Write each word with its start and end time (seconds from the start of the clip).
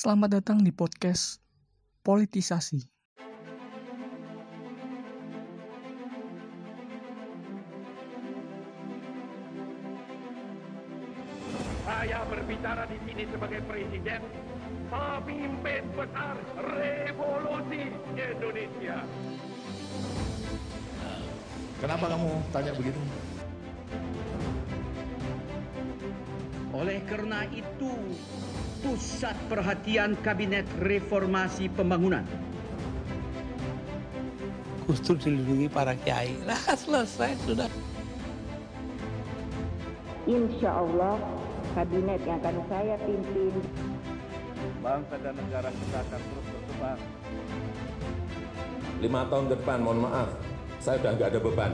Selamat 0.00 0.40
datang 0.40 0.64
di 0.64 0.72
podcast 0.72 1.44
Politisasi. 2.00 2.80
Saya 11.84 12.24
berbicara 12.32 12.88
di 12.88 12.96
sini 13.04 13.28
sebagai 13.28 13.60
presiden, 13.68 14.24
pemimpin 14.88 15.84
besar 15.92 16.40
revolusi 16.80 17.92
Indonesia. 18.16 19.04
Kenapa 21.76 22.08
kamu 22.08 22.30
tanya 22.56 22.72
begitu? 22.72 23.00
Oleh 26.72 27.04
karena 27.04 27.44
itu, 27.52 27.92
pusat 28.80 29.36
perhatian 29.46 30.16
Kabinet 30.24 30.64
Reformasi 30.80 31.68
Pembangunan 31.68 32.24
Gus 34.90 34.98
Dur 35.06 35.14
dilindungi 35.14 35.70
para 35.70 35.94
kiai. 35.94 36.34
Nah, 36.42 36.58
selesai 36.58 37.38
sudah. 37.46 37.70
Insya 40.26 40.82
Allah 40.82 41.14
kabinet 41.78 42.18
yang 42.26 42.42
akan 42.42 42.56
saya 42.66 42.98
pimpin 43.06 43.54
Bangsa 44.82 45.14
dan 45.22 45.38
negara 45.38 45.70
kita 45.70 45.98
akan 46.02 46.20
terus 46.20 46.46
berkembang. 46.50 47.00
lima 49.00 49.20
tahun 49.30 49.44
ke 49.46 49.50
depan, 49.56 49.78
mohon 49.80 50.00
maaf, 50.04 50.28
saya 50.82 51.00
udah 51.00 51.10
nggak 51.16 51.28
ada 51.32 51.40
beban. 51.40 51.72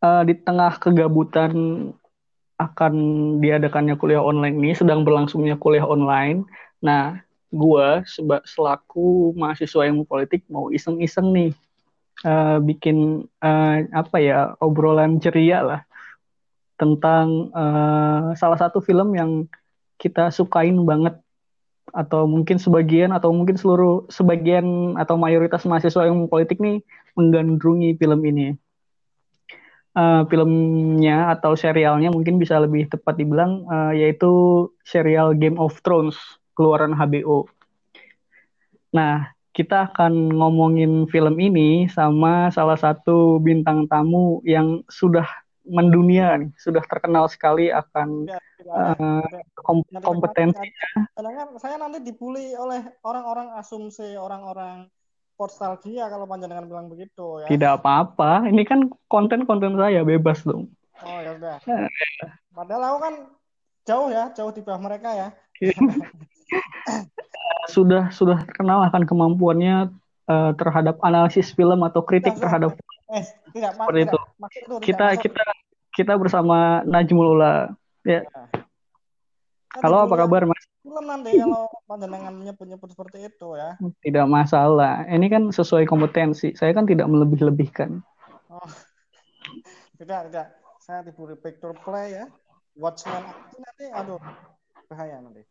Eh, 0.00 0.22
di 0.28 0.34
tengah 0.44 0.72
kegabutan 0.76 1.52
akan 2.60 2.94
diadakannya 3.40 3.96
kuliah 3.96 4.20
online 4.20 4.60
ini, 4.60 4.72
sedang 4.76 5.00
berlangsungnya 5.08 5.56
kuliah 5.56 5.88
online. 5.88 6.44
Nah, 6.84 7.16
seba- 8.06 8.44
selaku 8.46 9.32
mahasiswa 9.34 9.88
ilmu 9.88 10.04
politik 10.04 10.44
mau 10.52 10.68
iseng-iseng 10.70 11.32
nih 11.32 11.50
eh, 12.24 12.58
bikin 12.62 13.26
eh, 13.42 13.76
apa 13.90 14.16
ya 14.20 14.38
obrolan 14.60 15.18
ceria 15.18 15.64
lah 15.64 15.80
tentang 16.76 17.52
eh, 17.52 18.26
salah 18.36 18.58
satu 18.60 18.78
film 18.80 19.12
yang 19.16 19.30
kita 20.00 20.32
sukain 20.32 20.76
banget 20.84 21.16
atau 21.90 22.24
mungkin 22.24 22.56
sebagian 22.56 23.10
atau 23.10 23.34
mungkin 23.34 23.58
seluruh 23.58 24.06
sebagian 24.08 24.94
atau 24.94 25.18
mayoritas 25.18 25.66
mahasiswa 25.66 26.06
ilmu 26.06 26.30
politik 26.30 26.62
nih 26.62 26.80
menggandrungi 27.18 27.98
film 27.98 28.20
ini. 28.24 28.54
Eh, 29.90 30.22
filmnya 30.30 31.34
atau 31.34 31.58
serialnya 31.58 32.14
mungkin 32.14 32.38
bisa 32.38 32.62
lebih 32.62 32.86
tepat 32.86 33.18
dibilang 33.18 33.66
eh, 33.66 34.06
yaitu 34.06 34.30
serial 34.86 35.34
Game 35.34 35.58
of 35.58 35.82
Thrones 35.82 36.14
keluaran 36.54 36.94
HBO. 36.94 37.50
Nah, 38.94 39.34
kita 39.50 39.90
akan 39.90 40.30
ngomongin 40.30 41.10
film 41.10 41.34
ini 41.42 41.90
sama 41.90 42.54
salah 42.54 42.78
satu 42.78 43.42
bintang 43.42 43.90
tamu 43.90 44.38
yang 44.46 44.86
sudah 44.86 45.26
mendunia 45.66 46.38
nih, 46.38 46.54
sudah 46.54 46.86
terkenal 46.86 47.26
sekali 47.26 47.74
akan 47.74 48.30
eh, 48.30 49.26
kom- 49.58 49.90
kompetensi 50.06 50.70
Karena 51.18 51.30
kan 51.34 51.48
saya 51.58 51.82
nanti 51.82 51.98
dibully 51.98 52.54
oleh 52.54 52.94
orang-orang 53.02 53.58
asumsi, 53.58 54.14
orang-orang 54.14 54.86
nostalgia 55.40 56.04
kalau 56.06 56.28
panjenengan 56.28 56.68
bilang 56.68 56.86
begitu 56.86 57.40
ya. 57.40 57.48
tidak 57.48 57.80
apa-apa. 57.80 58.44
Ini 58.46 58.62
kan 58.62 58.92
konten-konten 59.08 59.74
saya 59.74 60.04
bebas 60.04 60.44
dong. 60.44 60.68
Oh 61.00 61.18
ya 61.18 61.32
udah. 61.34 61.56
Padahal 62.52 62.82
aku 62.86 62.98
kan 63.00 63.14
jauh 63.82 64.08
ya, 64.12 64.28
jauh 64.36 64.52
di 64.52 64.60
bawah 64.60 64.78
mereka 64.78 65.08
ya. 65.10 65.28
sudah 67.68 68.10
sudah 68.10 68.42
terkenal 68.44 68.82
akan 68.84 69.06
kemampuannya 69.06 69.88
eh, 70.26 70.50
terhadap 70.58 70.98
analisis 71.00 71.54
film 71.54 71.80
atau 71.82 72.02
kritik 72.02 72.36
Tidak, 72.36 72.42
terhadap 72.44 72.70
Eh, 73.10 73.26
tidak. 73.50 73.74
Seperti 73.74 73.98
tidak. 73.98 74.06
itu. 74.06 74.18
Maksud 74.38 74.60
itu 74.62 74.74
kita 74.84 75.06
Maksud- 75.10 75.22
kita 75.24 75.44
kita 75.90 76.12
bersama 76.14 76.56
Najmul 76.86 77.34
Ula. 77.34 77.74
Ya, 78.06 78.22
Kan 78.22 78.69
halo 79.78 80.10
apa 80.10 80.14
kabar 80.26 80.42
Mas? 80.50 80.64
Film 80.82 81.04
nanti 81.06 81.38
kalau 81.38 81.70
panjenengan 81.86 82.34
nyebut-nyebut 82.42 82.90
seperti 82.90 83.30
itu 83.30 83.54
ya. 83.54 83.78
Tidak 84.02 84.26
masalah. 84.26 85.06
Ini 85.06 85.26
kan 85.30 85.42
sesuai 85.54 85.86
kompetensi. 85.86 86.50
Saya 86.58 86.74
kan 86.74 86.90
tidak 86.90 87.06
melebih-lebihkan. 87.06 88.02
Oh. 88.50 88.66
Tidak, 90.00 90.32
tidak. 90.32 90.56
Saya 90.80 91.04
dibully 91.04 91.36
picture 91.36 91.76
play 91.84 92.16
ya. 92.16 92.24
Watchmen 92.72 93.20
nanti 93.60 93.84
aduh 93.92 94.16
bahaya 94.88 95.20
nanti. 95.20 95.44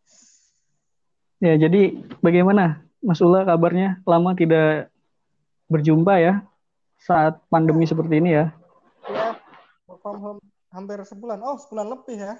Ya, 1.38 1.54
jadi 1.54 2.02
bagaimana 2.26 2.82
Mas 3.06 3.22
Ula 3.22 3.46
kabarnya? 3.46 4.02
Lama 4.10 4.34
tidak 4.34 4.90
berjumpa 5.70 6.18
ya 6.18 6.42
saat 6.98 7.38
pandemi 7.54 7.86
seperti 7.86 8.18
ini 8.18 8.42
ya. 8.42 8.50
Ya, 9.06 9.38
from 10.02 10.18
home 10.18 10.42
hampir 10.74 10.98
sebulan. 11.06 11.40
Oh, 11.46 11.62
sebulan 11.62 11.88
lebih 11.94 12.18
ya. 12.18 12.34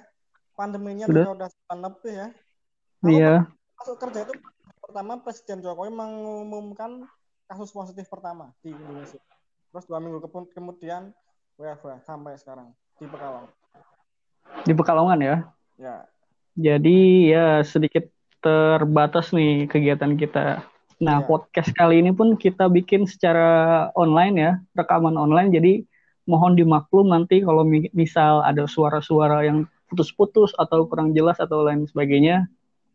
Pandeminya 0.54 1.06
Sudah. 1.08 1.24
udah 1.32 1.48
sebulan 1.48 1.78
lebih 1.82 2.12
ya. 2.12 2.28
Aku 3.00 3.08
Iya. 3.08 3.34
masuk 3.76 3.96
kerja 3.96 4.18
itu 4.22 4.32
pertama 4.78 5.12
Presiden 5.18 5.58
Jokowi 5.60 5.88
mengumumkan 5.88 7.08
kasus 7.46 7.70
positif 7.70 8.06
pertama 8.06 8.52
di 8.60 8.70
Indonesia. 8.70 9.18
Terus 9.70 9.84
dua 9.86 9.98
minggu 9.98 10.20
kemudian 10.50 11.14
WFH 11.56 12.04
sampai 12.04 12.36
sekarang 12.36 12.74
di 12.96 13.06
Pekalongan. 13.06 13.50
Di 14.66 14.72
Pekalongan 14.74 15.18
ya. 15.18 15.36
Ya, 15.80 15.96
Jadi 16.52 17.30
ya 17.30 17.64
sedikit 17.64 18.04
terbatas 18.40 19.32
nih 19.32 19.64
kegiatan 19.64 20.12
kita. 20.14 20.60
Nah, 21.00 21.24
Iya. 21.24 21.26
podcast 21.26 21.72
kali 21.72 22.04
ini 22.04 22.12
pun 22.12 22.36
kita 22.36 22.68
bikin 22.68 23.08
secara 23.08 23.88
online 23.96 24.36
ya, 24.36 24.52
rekaman 24.76 25.16
online. 25.16 25.48
Jadi 25.48 25.72
mohon 26.28 26.52
dimaklum 26.52 27.08
nanti 27.08 27.40
kalau 27.40 27.64
mi- 27.64 27.88
misal 27.96 28.44
ada 28.44 28.68
suara-suara 28.68 29.48
yang 29.48 29.64
putus-putus 29.90 30.54
atau 30.54 30.86
kurang 30.86 31.10
jelas 31.10 31.42
atau 31.42 31.66
lain 31.66 31.84
sebagainya, 31.90 32.46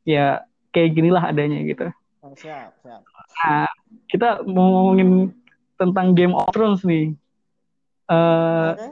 ya 0.08 0.48
kayak 0.72 0.96
ginilah 0.96 1.24
adanya 1.28 1.60
gitu. 1.68 1.92
Oh, 2.26 2.34
siap, 2.34 2.74
siap. 2.82 3.06
Nah, 3.44 3.70
kita 4.10 4.42
mau 4.48 4.82
ngomongin 4.82 5.30
tentang 5.78 6.16
Game 6.16 6.34
of 6.34 6.50
Thrones 6.56 6.82
nih. 6.88 7.14
Eh, 8.06 8.72
Oke. 8.74 8.88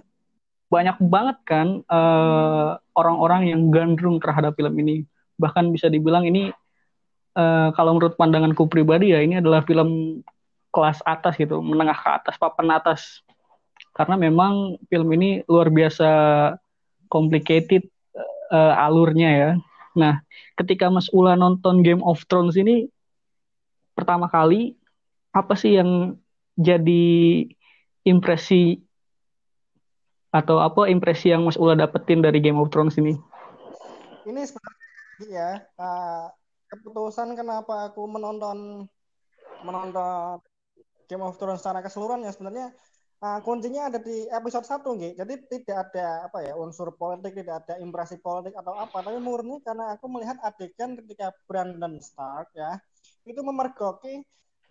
banyak 0.69 0.97
banget 1.06 1.38
kan 1.46 1.68
eh, 1.81 2.72
orang-orang 2.97 3.50
yang 3.50 3.74
gandrung 3.74 4.22
terhadap 4.22 4.53
film 4.53 4.75
ini. 4.84 5.08
Bahkan 5.40 5.74
bisa 5.74 5.90
dibilang 5.90 6.30
ini 6.30 6.53
eh, 7.34 7.70
kalau 7.74 7.97
menurut 7.97 8.20
pandanganku 8.20 8.70
pribadi 8.70 9.16
ya 9.16 9.24
ini 9.24 9.41
adalah 9.41 9.66
film 9.66 10.22
kelas 10.74 11.06
atas 11.06 11.38
gitu, 11.38 11.62
menengah 11.62 11.97
ke 11.97 12.09
atas, 12.09 12.35
papan 12.38 12.74
atas. 12.74 13.22
Karena 13.94 14.18
memang 14.18 14.81
film 14.90 15.09
ini 15.14 15.46
luar 15.46 15.70
biasa 15.70 16.09
complicated 17.14 17.92
eh, 18.53 18.74
alurnya 18.78 19.30
ya. 19.34 19.52
Nah, 19.97 20.22
ketika 20.58 20.90
Mas 20.94 21.09
Ula 21.09 21.34
nonton 21.34 21.81
Game 21.81 22.02
of 22.06 22.22
Thrones 22.30 22.58
ini 22.58 22.90
pertama 23.94 24.30
kali 24.30 24.74
apa 25.34 25.53
sih 25.58 25.78
yang 25.78 26.18
jadi 26.58 27.06
impresi 28.06 28.81
atau 30.34 30.62
apa 30.62 30.90
impresi 30.90 31.30
yang 31.30 31.46
Mas 31.46 31.58
Ula 31.58 31.78
dapetin 31.78 32.22
dari 32.22 32.41
Game 32.41 32.58
of 32.58 32.69
Thrones 32.69 32.97
ini? 32.97 33.18
Ini 34.25 34.41
sebenarnya 34.46 35.30
ya 35.30 35.50
eh, 35.62 36.25
keputusan 36.74 37.38
kenapa 37.38 37.90
aku 37.90 38.06
menonton 38.09 38.90
menonton 39.62 40.41
Game 41.06 41.22
of 41.22 41.38
Thrones 41.38 41.62
secara 41.62 41.85
keseluruhan 41.85 42.25
ya 42.25 42.34
sebenarnya 42.34 42.74
eh, 43.23 43.39
kuncinya 43.39 43.88
ada 43.88 44.00
di 44.03 44.28
episode 44.28 44.67
1 44.67 44.84
nggih. 44.84 45.13
Jadi 45.16 45.34
tidak 45.47 45.78
ada 45.89 46.28
apa 46.28 46.44
ya 46.44 46.53
unsur 46.59 46.91
politik, 46.91 47.39
tidak 47.39 47.63
ada 47.63 47.79
impresi 47.79 48.19
politik 48.19 48.53
atau 48.59 48.75
apa, 48.75 49.00
tapi 49.00 49.17
murni 49.23 49.63
karena 49.63 49.95
aku 49.95 50.11
melihat 50.11 50.35
adegan 50.43 50.99
ketika 50.99 51.31
Brandon 51.47 51.96
Stark 52.03 52.52
ya 52.52 52.78
itu 53.23 53.40
memergoki 53.40 54.22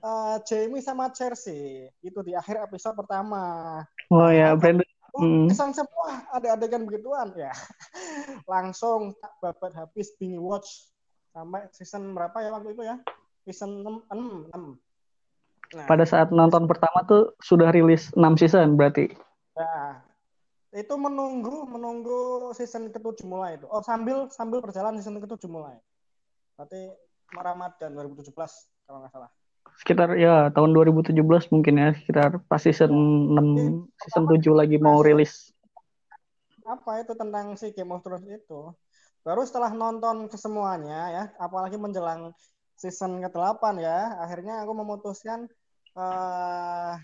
eh, 0.05 0.37
Jamie 0.45 0.85
sama 0.85 1.09
Cersei 1.09 1.89
itu 2.05 2.21
di 2.21 2.37
akhir 2.37 2.69
episode 2.69 3.01
pertama. 3.01 3.81
Oh 4.13 4.29
ya, 4.29 4.53
Brandon. 4.53 4.85
Oh, 5.13 5.21
Hmm. 5.21 5.45
kesan 5.45 5.77
semua 5.77 6.25
ada 6.33 6.57
adegan 6.57 6.89
begituan 6.89 7.37
ya. 7.37 7.53
Langsung 8.53 9.13
tak 9.21 9.37
babat 9.45 9.77
habis 9.77 10.09
binge 10.17 10.41
watch 10.41 10.89
sampai 11.37 11.69
season 11.77 12.17
berapa 12.17 12.33
ya 12.41 12.49
waktu 12.57 12.73
itu 12.73 12.81
ya? 12.81 12.97
Season 13.45 13.85
6 13.85 14.09
6. 14.09 14.49
6. 14.57 14.92
Nah, 15.73 15.89
Pada 15.89 16.05
saat 16.05 16.29
nonton 16.29 16.69
pertama 16.69 17.01
tuh 17.09 17.33
sudah 17.41 17.73
rilis 17.73 18.13
6 18.13 18.37
season 18.37 18.77
berarti. 18.77 19.09
nah, 19.57 20.01
itu 20.73 20.95
menunggu 20.97 21.69
menunggu 21.69 22.53
season 22.57 22.93
ke-7 22.93 23.25
mulai 23.25 23.61
itu. 23.61 23.69
Oh, 23.69 23.85
sambil 23.85 24.29
sambil 24.29 24.61
berjalan 24.61 24.97
season 25.01 25.17
ke-7 25.21 25.49
mulai. 25.49 25.77
Berarti 26.57 26.93
Ramadan 27.33 27.91
2017 27.97 28.33
kalau 28.85 28.99
nggak 29.05 29.13
salah. 29.13 29.31
Sekitar 29.81 30.13
ya 30.21 30.53
tahun 30.53 30.77
2017 30.77 31.17
mungkin 31.49 31.75
ya, 31.81 31.91
sekitar 31.97 32.41
pas 32.45 32.61
season 32.61 32.93
6, 32.93 33.89
season 34.05 34.25
7 34.29 34.53
lagi 34.53 34.77
mau 34.77 35.01
rilis. 35.01 35.53
apa 36.63 37.03
itu 37.03 37.19
tentang 37.19 37.59
si 37.59 37.75
Game 37.75 37.91
of 37.91 38.07
Thrones 38.07 38.23
itu 38.23 38.71
baru 39.27 39.43
setelah 39.43 39.75
nonton 39.75 40.31
kesemuanya 40.31 41.11
ya, 41.11 41.25
apalagi 41.43 41.75
menjelang 41.75 42.31
season 42.79 43.19
ke-8 43.19 43.83
ya, 43.83 44.19
akhirnya 44.23 44.63
aku 44.63 44.71
memutuskan 44.75 45.51
uh, 45.97 46.95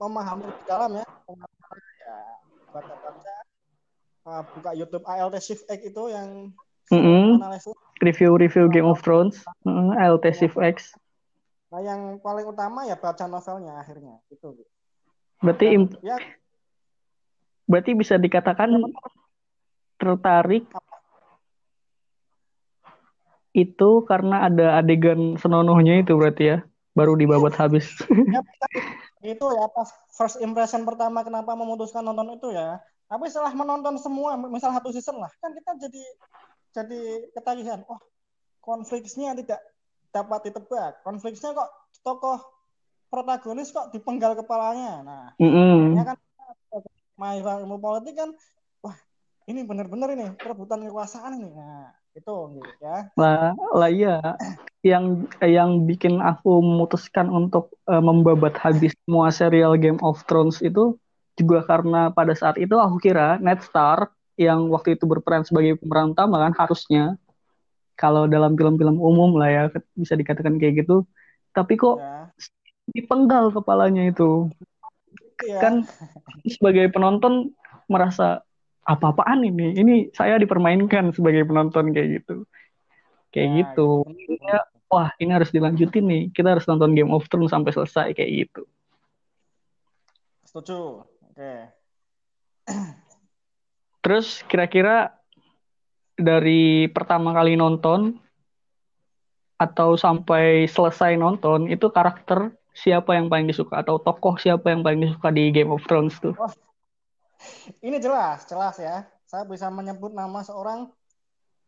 memahami 0.00 0.48
lebih 0.48 0.64
dalam 0.64 0.90
ya, 0.96 1.04
ya 1.04 2.16
baca-baca 2.72 3.34
uh, 4.28 4.42
buka 4.56 4.70
YouTube 4.72 5.04
ALT 5.04 5.36
Shift 5.40 5.68
X 5.68 5.80
itu 5.84 6.02
yang 6.08 6.54
Mm 6.90 6.98
-hmm. 6.98 7.26
analisis 7.38 7.70
Review-review 8.02 8.66
Game 8.66 8.88
of 8.90 8.98
Thrones, 8.98 9.46
mm, 9.62 9.94
ALT 9.94 10.26
Shift 10.34 10.58
X. 10.58 10.90
Nah, 11.70 11.78
yang 11.78 12.18
paling 12.18 12.42
utama 12.42 12.82
ya 12.82 12.98
baca 12.98 13.30
novelnya 13.30 13.78
akhirnya 13.78 14.18
itu. 14.26 14.58
Berarti 15.38 15.70
Dan, 15.70 15.94
ya 16.02 16.18
berarti 17.70 17.94
bisa 17.94 18.18
dikatakan 18.18 18.74
tertarik 20.02 20.66
itu 23.54 23.90
karena 24.10 24.50
ada 24.50 24.82
adegan 24.82 25.38
senonohnya 25.38 26.02
itu 26.02 26.18
berarti 26.18 26.44
ya, 26.56 26.58
baru 26.94 27.14
dibabat 27.14 27.54
habis. 27.56 27.86
ya, 28.34 28.40
itu 29.22 29.46
ya 29.46 29.64
pas 29.70 29.88
first 30.14 30.42
impression 30.42 30.82
pertama 30.82 31.22
kenapa 31.22 31.54
memutuskan 31.54 32.02
nonton 32.02 32.34
itu 32.36 32.50
ya. 32.54 32.80
Tapi 33.10 33.26
setelah 33.26 33.50
menonton 33.54 33.98
semua, 33.98 34.38
misal 34.38 34.70
satu 34.70 34.94
season 34.94 35.18
lah, 35.18 35.30
kan 35.42 35.50
kita 35.50 35.70
jadi 35.88 36.02
jadi 36.70 37.00
ketagihan. 37.34 37.82
Oh, 37.90 37.98
konfliknya 38.62 39.34
tidak 39.34 39.60
dapat 40.14 40.50
ditebak. 40.50 41.02
Konfliknya 41.02 41.50
kok 41.50 41.70
tokoh 42.06 42.38
protagonis 43.10 43.74
kok 43.74 43.90
dipenggal 43.90 44.38
kepalanya. 44.38 45.02
Nah, 45.02 45.26
Mm 45.42 45.50
-mm. 45.50 45.78
ya 45.98 46.02
kan 46.14 46.16
mahasiswa 47.18 47.60
ilmu 47.66 47.76
politik 47.82 48.14
kan, 48.16 48.30
wah 48.80 48.96
ini 49.50 49.66
benar-benar 49.66 50.14
ini 50.14 50.30
perebutan 50.38 50.86
kekuasaan 50.86 51.36
ini. 51.42 51.50
Nah, 51.52 51.90
itu 52.14 52.34
gitu 52.58 52.72
ya. 52.82 52.96
Lah, 53.14 53.54
lah 53.54 53.90
iya. 53.90 54.18
Yang 54.82 55.28
yang 55.44 55.84
bikin 55.84 56.18
aku 56.18 56.60
memutuskan 56.64 57.28
untuk 57.28 57.74
uh, 57.86 58.00
membabat 58.02 58.56
habis 58.58 58.96
semua 59.04 59.28
serial 59.30 59.76
Game 59.76 60.00
of 60.00 60.24
Thrones 60.26 60.58
itu 60.64 60.96
juga 61.38 61.64
karena 61.64 62.12
pada 62.12 62.32
saat 62.36 62.56
itu 62.60 62.76
aku 62.76 63.00
kira 63.00 63.40
Ned 63.40 63.60
Stark 63.64 64.12
yang 64.40 64.72
waktu 64.72 64.96
itu 64.96 65.04
berperan 65.04 65.44
sebagai 65.44 65.76
pemeran 65.80 66.16
utama 66.16 66.40
kan 66.48 66.52
harusnya 66.56 67.20
kalau 68.00 68.24
dalam 68.24 68.56
film-film 68.56 68.96
umum 68.96 69.36
lah 69.36 69.48
ya 69.52 69.62
bisa 69.92 70.16
dikatakan 70.16 70.56
kayak 70.56 70.84
gitu. 70.84 71.04
Tapi 71.52 71.76
kok 71.76 72.00
Ya. 72.00 72.32
dipenggal 72.96 73.52
kepalanya 73.52 74.08
itu. 74.08 74.48
Ya. 75.44 75.60
Kan 75.60 75.84
sebagai 76.48 76.88
penonton 76.88 77.52
merasa 77.88 78.40
apa-apaan 78.90 79.46
ini? 79.46 79.78
Ini 79.78 79.94
saya 80.10 80.34
dipermainkan 80.42 81.14
sebagai 81.14 81.46
penonton 81.46 81.94
kayak 81.94 82.08
gitu. 82.22 82.42
Kayak 83.30 83.46
Ya, 83.46 83.54
gitu. 83.62 83.88
Ya, 84.42 84.58
wah, 84.90 85.14
ini 85.22 85.30
harus 85.30 85.54
dilanjutin 85.54 86.04
nih. 86.10 86.22
Kita 86.34 86.58
harus 86.58 86.66
nonton 86.66 86.98
Game 86.98 87.14
of 87.14 87.30
Thrones 87.30 87.54
sampai 87.54 87.70
selesai 87.70 88.10
kayak 88.12 88.30
gitu. 88.46 88.62
Setuju. 90.50 91.06
Oke. 91.06 91.54
Terus 94.02 94.42
kira-kira 94.50 95.14
dari 96.18 96.90
pertama 96.90 97.30
kali 97.30 97.54
nonton 97.54 98.18
atau 99.60 99.94
sampai 99.94 100.64
selesai 100.66 101.20
nonton 101.20 101.68
itu 101.68 101.86
karakter 101.92 102.50
siapa 102.72 103.12
yang 103.12 103.28
paling 103.28 103.44
disuka 103.44 103.84
atau 103.84 104.00
tokoh 104.00 104.40
siapa 104.40 104.72
yang 104.72 104.80
paling 104.80 105.04
disuka 105.04 105.28
di 105.28 105.52
Game 105.52 105.68
of 105.68 105.84
Thrones 105.84 106.16
tuh? 106.18 106.32
Oh, 106.40 106.48
ini 107.86 107.96
jelas, 108.00 108.44
jelas 108.46 108.76
ya. 108.80 109.06
Saya 109.24 109.46
bisa 109.46 109.70
menyebut 109.70 110.10
nama 110.10 110.42
seorang 110.42 110.90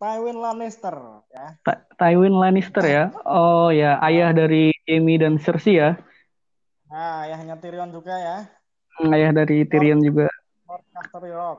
Tywin 0.03 0.35
Lannister 0.35 0.95
ya. 1.31 1.47
Ta- 1.63 1.87
Tywin 1.95 2.35
Lannister 2.35 2.83
ya. 2.83 3.05
Oh 3.23 3.71
ya, 3.71 4.03
ayah 4.03 4.35
dari 4.35 4.75
Jaime 4.83 5.15
dan 5.15 5.39
Cersei 5.39 5.79
ya. 5.79 5.95
Nah, 6.91 7.25
ayahnya 7.25 7.57
Tyrion 7.57 7.95
juga 7.95 8.19
ya. 8.19 8.37
Ayah 9.01 9.31
dari 9.31 9.65
Tyrion 9.65 10.03
juga. 10.03 10.29
Lord 10.69 10.85
Casterly 10.91 11.33
Rock. 11.33 11.59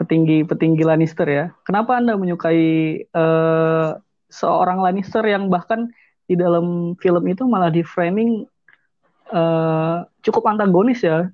Petinggi-petinggi 0.00 0.82
Lannister 0.82 1.28
ya. 1.28 1.44
Kenapa 1.62 2.00
Anda 2.00 2.18
menyukai 2.18 2.64
eh, 3.04 3.90
seorang 4.32 4.82
Lannister 4.82 5.22
yang 5.22 5.46
bahkan 5.52 5.92
di 6.24 6.34
dalam 6.34 6.96
film 6.98 7.22
itu 7.30 7.46
malah 7.46 7.70
di 7.70 7.84
framing 7.84 8.48
eh, 9.30 9.98
cukup 10.24 10.50
antagonis 10.50 11.04
ya? 11.04 11.30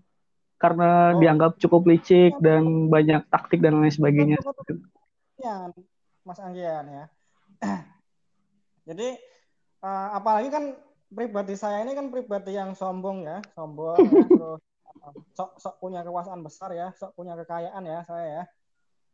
Karena 0.60 1.16
Oh. 1.16 1.20
dianggap 1.24 1.56
cukup 1.56 1.88
licik 1.88 2.36
dan 2.44 2.92
banyak 2.92 3.24
taktik 3.32 3.64
dan 3.64 3.80
lain 3.80 3.88
sebagainya. 3.88 4.36
Ya, 5.40 5.72
Mas 6.20 6.36
Anggian 6.36 6.84
ya. 6.84 7.04
Jadi 8.88 9.16
eh, 9.80 10.08
apalagi 10.12 10.52
kan 10.52 10.76
pribadi 11.08 11.56
saya 11.56 11.80
ini 11.80 11.96
kan 11.96 12.12
pribadi 12.12 12.52
yang 12.52 12.76
sombong 12.76 13.24
ya, 13.24 13.40
sombong 13.56 14.04
ya, 14.04 14.20
terus 14.36 14.60
eh, 14.84 15.12
sok 15.32 15.50
sok 15.56 15.74
punya 15.80 16.04
kekuasaan 16.04 16.44
besar 16.44 16.76
ya, 16.76 16.92
sok 16.92 17.16
punya 17.16 17.40
kekayaan 17.40 17.84
ya 17.88 18.04
saya 18.04 18.26
ya. 18.28 18.44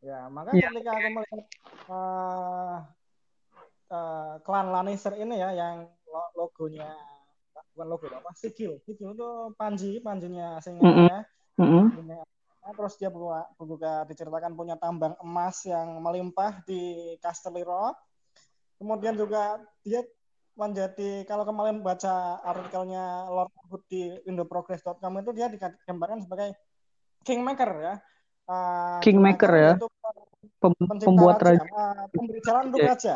Ya, 0.03 0.19
maka 0.27 0.51
Ya. 0.51 0.67
ketika 0.67 0.99
aku 0.99 1.07
melihat 1.15 1.41
eh, 1.87 2.75
eh, 3.95 4.33
klan 4.43 4.67
Lannister 4.75 5.15
ini 5.15 5.39
ya 5.39 5.55
yang 5.55 5.87
lo- 6.11 6.31
logonya 6.35 6.91
bukan 7.73 7.87
logo 7.93 8.05
apa 8.09 8.33
sigil 8.33 8.81
sigil 8.89 9.13
itu 9.13 9.29
panji 9.53 10.01
panjinya 10.01 10.57
singa 10.61 10.81
Mm-mm. 10.81 11.07
ya 11.13 11.19
Nah, 11.57 12.75
terus 12.75 12.99
dia 12.99 13.09
juga, 13.57 14.03
diceritakan 14.05 14.53
punya 14.53 14.75
tambang 14.75 15.15
emas 15.23 15.63
yang 15.63 15.97
melimpah 16.03 16.61
di 16.67 17.15
Casterly 17.23 17.63
Rock. 17.63 17.95
Kemudian 18.77 19.17
juga 19.17 19.57
dia 19.81 20.05
menjadi 20.57 21.21
kalau 21.29 21.45
kemarin 21.45 21.79
baca 21.85 22.41
artikelnya 22.41 23.29
Lord 23.29 23.53
Hood 23.69 23.83
di 23.89 24.09
indoprogress.com 24.25 25.21
itu 25.21 25.31
dia 25.33 25.47
digambarkan 25.49 26.25
sebagai 26.25 26.57
kingmaker 27.21 27.71
ya. 27.77 27.95
Uh, 28.47 28.99
Kingmaker 29.03 29.51
ya. 29.53 29.73
Pem- 30.57 30.87
pembuat 30.87 31.37
raja, 31.43 31.61
raja. 31.61 31.71
uh, 31.71 32.05
pemberi 32.09 32.39
jalan 32.41 32.73
untuk 32.73 32.81
Iya. 32.81 32.89
raja. 32.89 33.15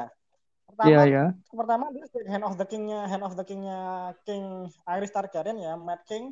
Pertama, 0.68 0.88
Iya 0.88 1.02
ya. 1.08 1.24
pertama 1.52 1.86
dia 1.92 2.04
sebagai 2.08 2.30
hand 2.32 2.46
of 2.46 2.56
the 2.56 2.68
king-nya 2.68 3.00
hand 3.10 3.24
of 3.26 3.34
the 3.36 3.46
king-nya 3.46 3.80
King 4.24 4.70
Iris 4.88 5.12
Targaryen 5.12 5.58
ya, 5.60 5.74
Mad 5.76 6.02
King. 6.08 6.32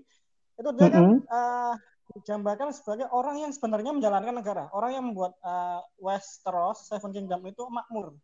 Itu 0.56 0.70
dia 0.76 0.88
kan 0.92 1.04
Mm-mm. 1.04 1.26
uh, 1.26 1.74
digambarkan 2.16 2.74
sebagai 2.74 3.06
orang 3.14 3.38
yang 3.38 3.52
sebenarnya 3.54 3.94
menjalankan 3.94 4.34
negara, 4.34 4.64
orang 4.74 4.92
yang 4.98 5.06
membuat 5.06 5.38
uh, 5.46 5.84
Westeros 6.02 6.90
Seven 6.90 7.14
Kingdom 7.14 7.46
itu 7.46 7.62
makmur. 7.70 8.18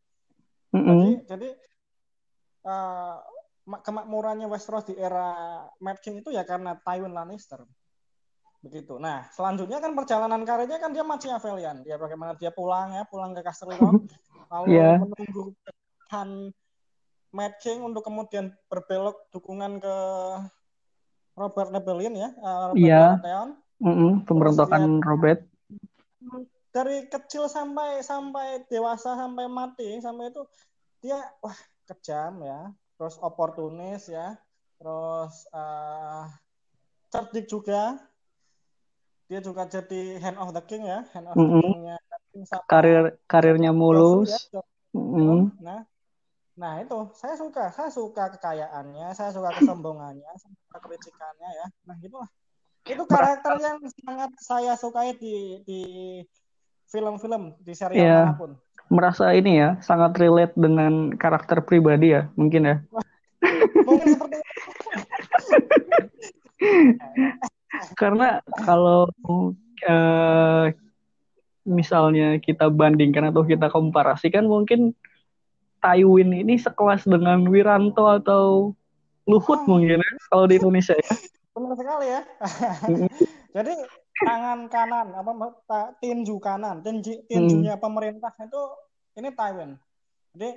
Jadi, 0.74 0.82
Mm-mm. 0.82 1.24
jadi 1.30 1.50
uh, 2.66 3.18
ma- 3.69 3.81
kemakmurannya 3.86 4.50
Westeros 4.50 4.90
di 4.90 4.98
era 4.98 5.62
Mad 5.80 6.02
King 6.02 6.19
itu 6.19 6.33
ya 6.33 6.44
karena 6.44 6.76
Tywin 6.81 7.14
Lannister. 7.14 7.64
Begitu. 8.66 8.98
Nah, 8.98 9.30
selanjutnya 9.30 9.78
kan 9.78 9.94
perjalanan 9.94 10.42
karirnya 10.42 10.81
kan 10.81 10.90
dia 10.90 11.06
Machiavellian. 11.06 11.86
Dia 11.86 12.02
bagaimana 12.02 12.33
dia 12.33 12.50
pulang 12.50 12.98
ya, 12.98 13.06
pulang 13.06 13.38
ke 13.38 13.45
Casterly 13.45 13.78
Rock, 13.78 14.02
lalu 14.52 14.68
Iya. 14.74 14.90
menunggu 14.98 15.54
kedatangan 15.62 16.30
Mad 17.36 17.54
King 17.62 17.86
untuk 17.86 18.02
kemudian 18.02 18.50
berbelok 18.66 19.30
dukungan 19.30 19.78
ke 19.78 19.95
Robert 21.36 21.69
Rebellion 21.69 22.16
ya, 22.16 22.30
uh, 22.42 22.74
Robert 22.74 22.81
Iya. 22.81 23.02
Baratheon. 23.21 23.50
Mm-mm. 23.84 24.24
Pemberontakan 24.24 25.04
Robert. 25.04 25.44
dari 26.76 27.08
kecil 27.08 27.48
sampai 27.48 28.04
sampai 28.04 28.68
dewasa 28.68 29.16
sampai 29.16 29.48
mati 29.48 29.96
sampai 30.04 30.28
itu 30.28 30.44
dia 31.00 31.24
wah 31.40 31.56
kejam 31.88 32.44
ya 32.44 32.68
terus 33.00 33.16
oportunis 33.24 34.12
ya 34.12 34.36
terus 34.76 35.48
uh, 35.56 36.28
cerdik 37.08 37.48
juga 37.48 37.96
dia 39.32 39.40
juga 39.40 39.64
jadi 39.72 40.20
hand 40.20 40.36
of 40.36 40.52
the 40.52 40.64
king 40.68 40.84
ya 40.84 41.08
hand 41.16 41.32
of 41.32 41.40
the 41.40 41.48
Mm-mm. 41.48 41.64
kingnya 41.64 41.98
Karir 42.68 43.16
karirnya 43.32 43.72
mulus. 43.72 44.52
ya. 44.52 44.60
Mm-mm. 44.92 45.56
nah 45.64 45.88
nah 46.60 46.80
itu 46.84 47.08
saya 47.16 47.40
suka 47.40 47.72
saya 47.72 47.88
suka 47.88 48.36
kekayaannya 48.36 49.16
saya 49.16 49.32
suka 49.32 49.56
kesombongannya 49.56 50.28
saya 50.40 50.52
suka 50.60 50.78
kelicikannya 50.84 51.50
ya 51.52 51.68
nah 51.88 51.96
gitulah 52.04 52.28
itu 52.85 53.04
karakter 53.09 53.57
yang 53.57 53.81
sangat 54.06 54.31
saya 54.37 54.73
sukai 54.77 55.18
di 55.18 55.59
di 55.65 55.81
film-film 56.85 57.57
di 57.59 57.73
serial 57.73 58.06
Iya. 58.06 58.21
mana 58.30 58.37
pun 58.37 58.51
Merasa 58.85 59.33
ini 59.33 59.57
ya, 59.57 59.81
sangat 59.81 60.13
relate 60.21 60.54
dengan 60.54 61.09
karakter 61.18 61.65
pribadi 61.65 62.13
ya, 62.13 62.30
mungkin 62.37 62.69
ya. 62.69 62.75
mungkin 63.81 64.07
seperti 64.13 64.37
Karena 67.99 68.45
kalau 68.61 69.09
eh, 69.81 70.65
misalnya 71.65 72.37
kita 72.37 72.69
bandingkan 72.69 73.33
atau 73.33 73.42
kita 73.42 73.73
komparasikan 73.73 74.45
mungkin 74.45 74.94
Tywin 75.81 76.33
ini 76.33 76.61
sekelas 76.61 77.09
dengan 77.09 77.42
Wiranto 77.49 78.06
atau 78.06 78.73
Luhut 79.25 79.65
Oh. 79.65 79.65
mungkin 79.65 79.97
ya, 79.97 80.11
kalau 80.30 80.45
di 80.45 80.61
Indonesia 80.61 80.94
ya. 80.94 81.13
Benar 81.56 81.74
sekali 81.80 82.06
ya 82.12 82.21
jadi 83.56 83.74
tangan 84.19 84.68
kanan 84.68 85.07
apa 85.16 85.31
ta- 85.64 85.92
tinju 86.04 86.35
kanan 86.44 86.83
tinju, 86.83 87.24
tinjunya 87.31 87.80
pemerintah 87.80 88.35
itu 88.44 88.64
ini 89.16 89.31
Tywin. 89.31 89.80
Jadi 90.35 90.50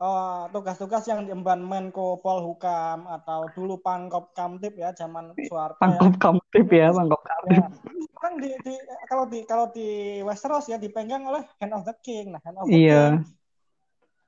eh, 0.00 0.42
tugas-tugas 0.48 1.04
yang 1.04 1.28
diemban 1.28 1.60
Menko 1.60 2.24
Polhukam 2.24 3.04
atau 3.04 3.52
dulu 3.52 3.76
Pangkop 3.84 4.32
Kamtip 4.32 4.80
ya 4.80 4.96
zaman 4.96 5.36
Soeharto. 5.36 5.76
Pangkop 5.76 6.16
kamtip 6.16 6.66
ya, 6.72 6.88
pangkop 6.88 7.20
kamtip. 7.20 7.60
Ya. 7.60 7.68
Kan 8.16 8.32
di, 8.40 8.50
di 8.64 8.74
kalau 9.04 9.24
di 9.28 9.44
kalau 9.44 9.66
di 9.76 10.20
Westeros 10.24 10.72
ya 10.72 10.80
dipegang 10.80 11.28
oleh 11.28 11.44
Hand 11.60 11.76
of 11.76 11.84
the 11.84 11.92
King. 12.00 12.32
Nah, 12.32 12.40
Hand 12.40 12.56
of 12.64 12.66
the 12.68 12.80
Iya. 12.80 13.20
King 13.20 13.28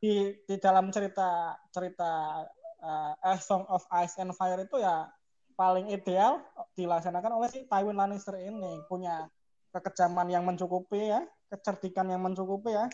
di 0.05 0.37
di 0.45 0.61
dalam 0.61 0.93
cerita 0.93 1.57
cerita 1.73 2.45
eh, 2.85 3.13
A 3.25 3.41
Song 3.41 3.65
of 3.73 3.89
Ice 4.05 4.21
and 4.21 4.37
Fire 4.37 4.61
itu 4.61 4.77
ya 4.77 5.09
paling 5.55 5.91
ideal 5.91 6.43
dilaksanakan 6.75 7.39
oleh 7.39 7.49
si 7.51 7.63
Tywin 7.67 7.95
Lannister 7.95 8.35
ini 8.39 8.83
punya 8.91 9.31
kekejaman 9.71 10.31
yang 10.31 10.43
mencukupi 10.47 11.11
ya, 11.11 11.23
kecerdikan 11.51 12.11
yang 12.11 12.23
mencukupi 12.23 12.75
ya. 12.75 12.87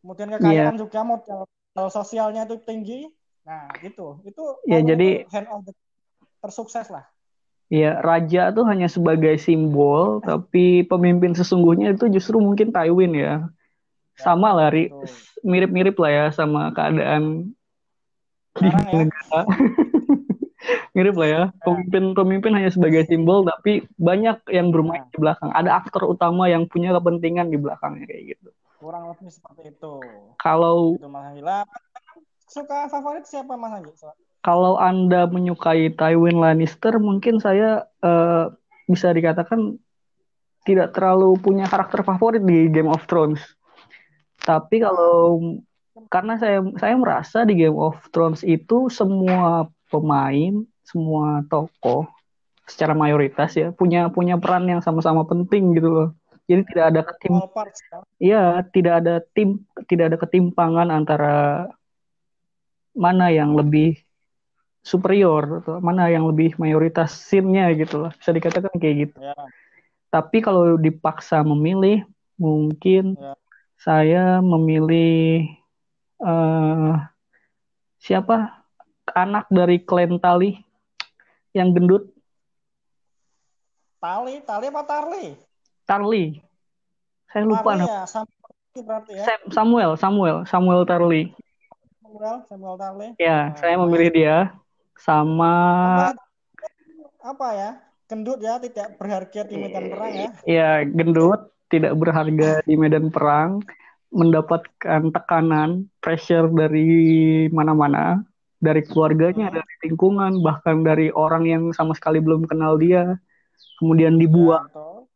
Kemudian 0.00 0.32
kekayaan 0.32 0.76
Iya. 0.76 0.80
juga 0.80 1.00
modal, 1.04 1.44
modal 1.44 1.88
sosialnya 1.92 2.48
itu 2.48 2.56
tinggi. 2.64 3.08
Nah, 3.44 3.68
gitu. 3.80 4.20
Itu 4.24 4.60
Ya, 4.64 4.80
Tywin 4.80 4.88
jadi- 4.96 5.16
itu 5.24 5.32
hand 5.32 5.48
of 5.52 5.60
the 5.68 5.72
tersukses 6.40 6.88
lah. 6.88 7.04
Iya, 7.70 8.02
raja 8.02 8.50
tuh 8.50 8.66
hanya 8.66 8.90
sebagai 8.90 9.38
simbol, 9.38 10.18
tapi 10.24 10.82
pemimpin 10.88 11.36
sesungguhnya 11.36 11.94
itu 11.94 12.10
justru 12.10 12.42
mungkin 12.42 12.72
Tywin 12.74 13.14
ya. 13.14 13.46
Sama 14.18 14.52
lah, 14.52 14.68
mirip-mirip 15.40 15.96
lah 15.96 16.10
ya 16.12 16.26
sama 16.34 16.74
keadaan 16.76 17.54
di 18.58 18.68
ya. 18.68 19.06
Mirip 20.90 21.14
lah 21.14 21.28
ya. 21.28 21.42
Pemimpin-pemimpin 21.62 22.52
hanya 22.56 22.70
sebagai 22.70 23.06
simbol, 23.06 23.46
tapi 23.46 23.86
banyak 23.96 24.42
yang 24.50 24.74
bermain 24.74 25.06
di 25.10 25.18
belakang. 25.22 25.50
Ada 25.54 25.82
aktor 25.82 26.10
utama 26.10 26.50
yang 26.50 26.66
punya 26.66 26.90
kepentingan 26.96 27.50
di 27.50 27.58
belakangnya 27.58 28.04
kayak 28.10 28.34
gitu. 28.36 28.48
Kurang 28.80 29.12
lebih 29.12 29.28
seperti 29.28 29.76
itu. 29.76 29.94
Kalau 30.40 30.96
Itu 30.96 31.06
Mas 31.06 31.36
suka 32.50 32.90
favorit 32.90 33.24
siapa 33.28 33.54
Mas 33.54 33.70
Anggi? 33.76 33.94
Kalau 34.40 34.80
Anda 34.80 35.28
menyukai 35.28 35.92
Tywin 35.94 36.40
Lannister, 36.40 36.98
mungkin 36.98 37.38
saya 37.38 37.86
eh, 38.02 38.50
bisa 38.90 39.14
dikatakan 39.14 39.78
tidak 40.64 40.92
terlalu 40.96 41.36
punya 41.40 41.68
karakter 41.70 42.02
favorit 42.02 42.42
di 42.42 42.68
Game 42.72 42.90
of 42.90 43.04
Thrones. 43.06 43.40
Tapi 44.40 44.80
kalau 44.80 45.38
karena 46.08 46.40
saya 46.40 46.64
saya 46.80 46.96
merasa 46.96 47.44
di 47.44 47.54
Game 47.60 47.76
of 47.76 48.00
Thrones 48.10 48.40
itu 48.42 48.88
semua 48.88 49.68
pemain, 49.92 50.64
semua 50.90 51.46
tokoh 51.46 52.10
secara 52.66 52.94
mayoritas 52.94 53.54
ya 53.54 53.70
punya 53.74 54.10
punya 54.10 54.38
peran 54.38 54.66
yang 54.66 54.82
sama-sama 54.82 55.22
penting 55.26 55.74
gitu 55.78 55.88
loh. 55.90 56.08
Jadi 56.50 56.62
tidak 56.66 56.84
ada 56.90 57.00
ketim 57.06 57.32
ya. 57.38 57.46
Iya, 58.18 58.42
tidak 58.74 58.94
ada 59.06 59.14
tim, 59.34 59.62
tidak 59.86 60.04
ada 60.10 60.18
ketimpangan 60.18 60.90
antara 60.90 61.70
mana 62.90 63.30
yang 63.30 63.54
lebih 63.54 64.02
superior 64.82 65.62
atau 65.62 65.78
mana 65.78 66.10
yang 66.10 66.26
lebih 66.26 66.58
mayoritas 66.58 67.14
scene-nya 67.14 67.70
gitu 67.78 68.02
loh. 68.02 68.10
Bisa 68.18 68.34
dikatakan 68.34 68.74
kayak 68.82 68.96
gitu. 69.06 69.16
Ya. 69.22 69.34
Tapi 70.10 70.42
kalau 70.42 70.74
dipaksa 70.74 71.46
memilih, 71.46 72.02
mungkin 72.34 73.14
Ya. 73.14 73.38
saya 73.78 74.24
memilih 74.42 75.46
eh 76.18 76.94
siapa? 78.02 78.66
Anak 79.10 79.46
dari 79.50 79.82
klan 79.82 80.18
Tali 80.18 80.58
yang 81.56 81.74
gendut, 81.74 82.10
Tali, 84.00 84.40
Tali 84.48 84.66
apa 84.72 84.82
Tarli? 84.88 85.36
Tarly. 85.84 86.40
Saya 87.28 87.44
lupa 87.44 87.76
Tarli 87.76 87.84
ya, 87.84 88.00
Samuel 88.08 89.02
ya. 89.12 89.24
Sam- 89.28 89.48
Samuel, 89.52 89.90
Samuel, 90.00 90.36
Samuel 90.48 90.82
Tarly. 90.88 91.22
Samuel, 92.00 92.36
Samuel 92.48 92.76
Tarli. 92.80 93.08
Ya, 93.20 93.52
Nah, 93.52 93.58
saya 93.60 93.74
memilih 93.76 94.10
dia 94.10 94.36
sama 94.96 95.52
Apa, 97.20 97.48
ya? 97.52 97.70
Gendut 98.08 98.40
ya, 98.40 98.56
tidak 98.56 98.96
berharga 98.96 99.44
di 99.44 99.54
medan 99.60 99.84
perang 99.92 100.12
ya. 100.16 100.30
ya 100.48 100.70
gendut, 100.82 101.52
tidak 101.68 101.92
berharga 101.94 102.64
di 102.64 102.74
medan 102.74 103.12
perang, 103.12 103.60
mendapatkan 104.10 105.12
tekanan, 105.14 105.86
pressure 106.02 106.50
dari 106.50 107.46
mana-mana, 107.52 108.24
dari 108.60 108.84
keluarganya, 108.84 109.48
dari 109.48 109.74
lingkungan, 109.88 110.44
bahkan 110.44 110.84
dari 110.84 111.08
orang 111.16 111.48
yang 111.48 111.64
sama 111.72 111.96
sekali 111.96 112.20
belum 112.20 112.44
kenal 112.44 112.76
dia. 112.76 113.16
Kemudian 113.80 114.20
dibuang, 114.20 114.68
betul. 114.68 115.08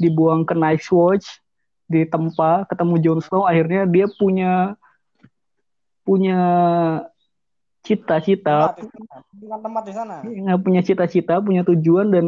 dibuang 0.00 0.48
ke 0.48 0.56
Night's 0.56 0.88
Watch, 0.88 1.44
ditempa, 1.92 2.64
ketemu 2.64 2.94
Jon 3.04 3.20
Snow, 3.20 3.44
akhirnya 3.44 3.84
dia 3.84 4.08
punya 4.08 4.72
punya 6.08 6.40
cita-cita, 7.84 8.72
Tempat 8.72 8.80
di 8.80 8.88
sana. 8.88 9.16
Bukan 9.36 9.58
tempat 9.60 9.82
di 9.84 9.92
sana. 9.92 10.14
nggak 10.24 10.60
punya 10.64 10.80
cita-cita, 10.80 11.34
punya 11.44 11.62
tujuan 11.68 12.08
dan 12.08 12.26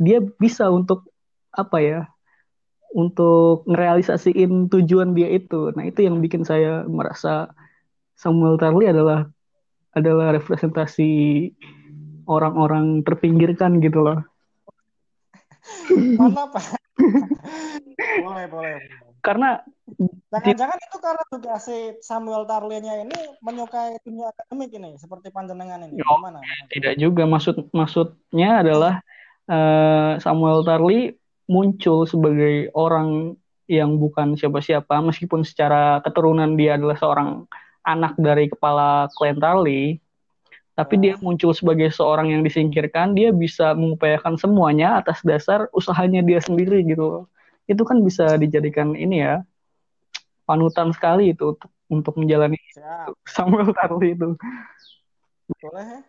dia 0.00 0.24
bisa 0.40 0.72
untuk 0.72 1.04
apa 1.52 1.78
ya? 1.84 2.00
Untuk 2.96 3.68
ngerealisasiin 3.68 4.72
tujuan 4.72 5.12
dia 5.12 5.28
itu. 5.30 5.70
Nah, 5.76 5.84
itu 5.84 6.02
yang 6.08 6.18
bikin 6.24 6.42
saya 6.48 6.88
merasa 6.88 7.52
Samuel 8.16 8.56
Tarly 8.56 8.88
adalah 8.90 9.28
adalah 9.94 10.36
representasi 10.38 11.10
orang-orang 12.30 13.02
terpinggirkan 13.02 13.82
gitu 13.82 14.02
loh. 14.06 14.18
Mantap, 16.18 16.54
Pak. 16.54 16.64
boleh, 18.24 18.46
boleh. 18.48 18.76
Karena 19.20 19.60
Jangan-jangan 20.30 20.78
itu 20.78 20.98
karena 21.02 21.24
juga 21.34 21.52
si 21.58 21.76
Samuel 21.98 22.46
Tarly-nya 22.46 23.02
ini 23.02 23.18
menyukai 23.42 23.98
dunia 24.06 24.30
akademik 24.30 24.70
ini, 24.70 24.94
seperti 24.94 25.34
panjenengan 25.34 25.82
ini. 25.90 25.98
Oh. 26.06 26.22
Gimana? 26.22 26.38
tidak 26.70 26.94
juga 27.02 27.26
maksud 27.26 27.74
maksudnya 27.74 28.62
adalah 28.62 29.02
eh, 29.50 30.12
Samuel 30.22 30.62
Tarly 30.62 31.18
muncul 31.50 32.06
sebagai 32.06 32.70
orang 32.78 33.34
yang 33.66 33.98
bukan 33.98 34.38
siapa-siapa 34.38 35.02
meskipun 35.02 35.42
secara 35.42 35.98
keturunan 36.02 36.54
dia 36.54 36.78
adalah 36.78 36.94
seorang 36.98 37.50
anak 37.84 38.16
dari 38.20 38.50
kepala 38.50 39.08
klan 39.16 39.38
Tarly 39.38 39.98
tapi 40.78 40.96
dia 40.96 41.14
muncul 41.20 41.52
sebagai 41.52 41.92
seorang 41.92 42.32
yang 42.32 42.40
disingkirkan 42.40 43.12
dia 43.12 43.34
bisa 43.34 43.76
mengupayakan 43.76 44.40
semuanya 44.40 45.00
atas 45.02 45.20
dasar 45.20 45.68
usahanya 45.76 46.24
dia 46.24 46.40
sendiri 46.40 46.80
gitu 46.86 47.28
itu 47.68 47.82
kan 47.84 48.00
bisa 48.00 48.40
dijadikan 48.40 48.96
ini 48.96 49.22
ya 49.22 49.44
panutan 50.48 50.90
sekali 50.90 51.36
itu 51.36 51.54
untuk 51.54 51.70
untuk 51.90 52.14
menjalani 52.16 52.56
Siap. 52.70 53.12
Samuel 53.26 53.74
Tarly 53.74 54.14
itu 54.14 54.38
Boleh 55.58 55.86
ya? 55.86 56.00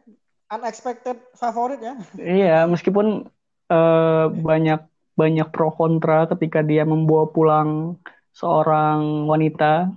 Unexpected 0.51 1.17
favorit 1.33 1.79
ya? 1.79 1.95
Iya, 2.19 2.57
meskipun 2.67 3.25
eh, 3.71 4.25
banyak 4.29 4.81
banyak 5.15 5.47
pro 5.49 5.71
kontra 5.71 6.27
ketika 6.27 6.59
dia 6.59 6.83
membawa 6.83 7.31
pulang 7.31 7.97
seorang 8.35 9.27
wanita. 9.27 9.91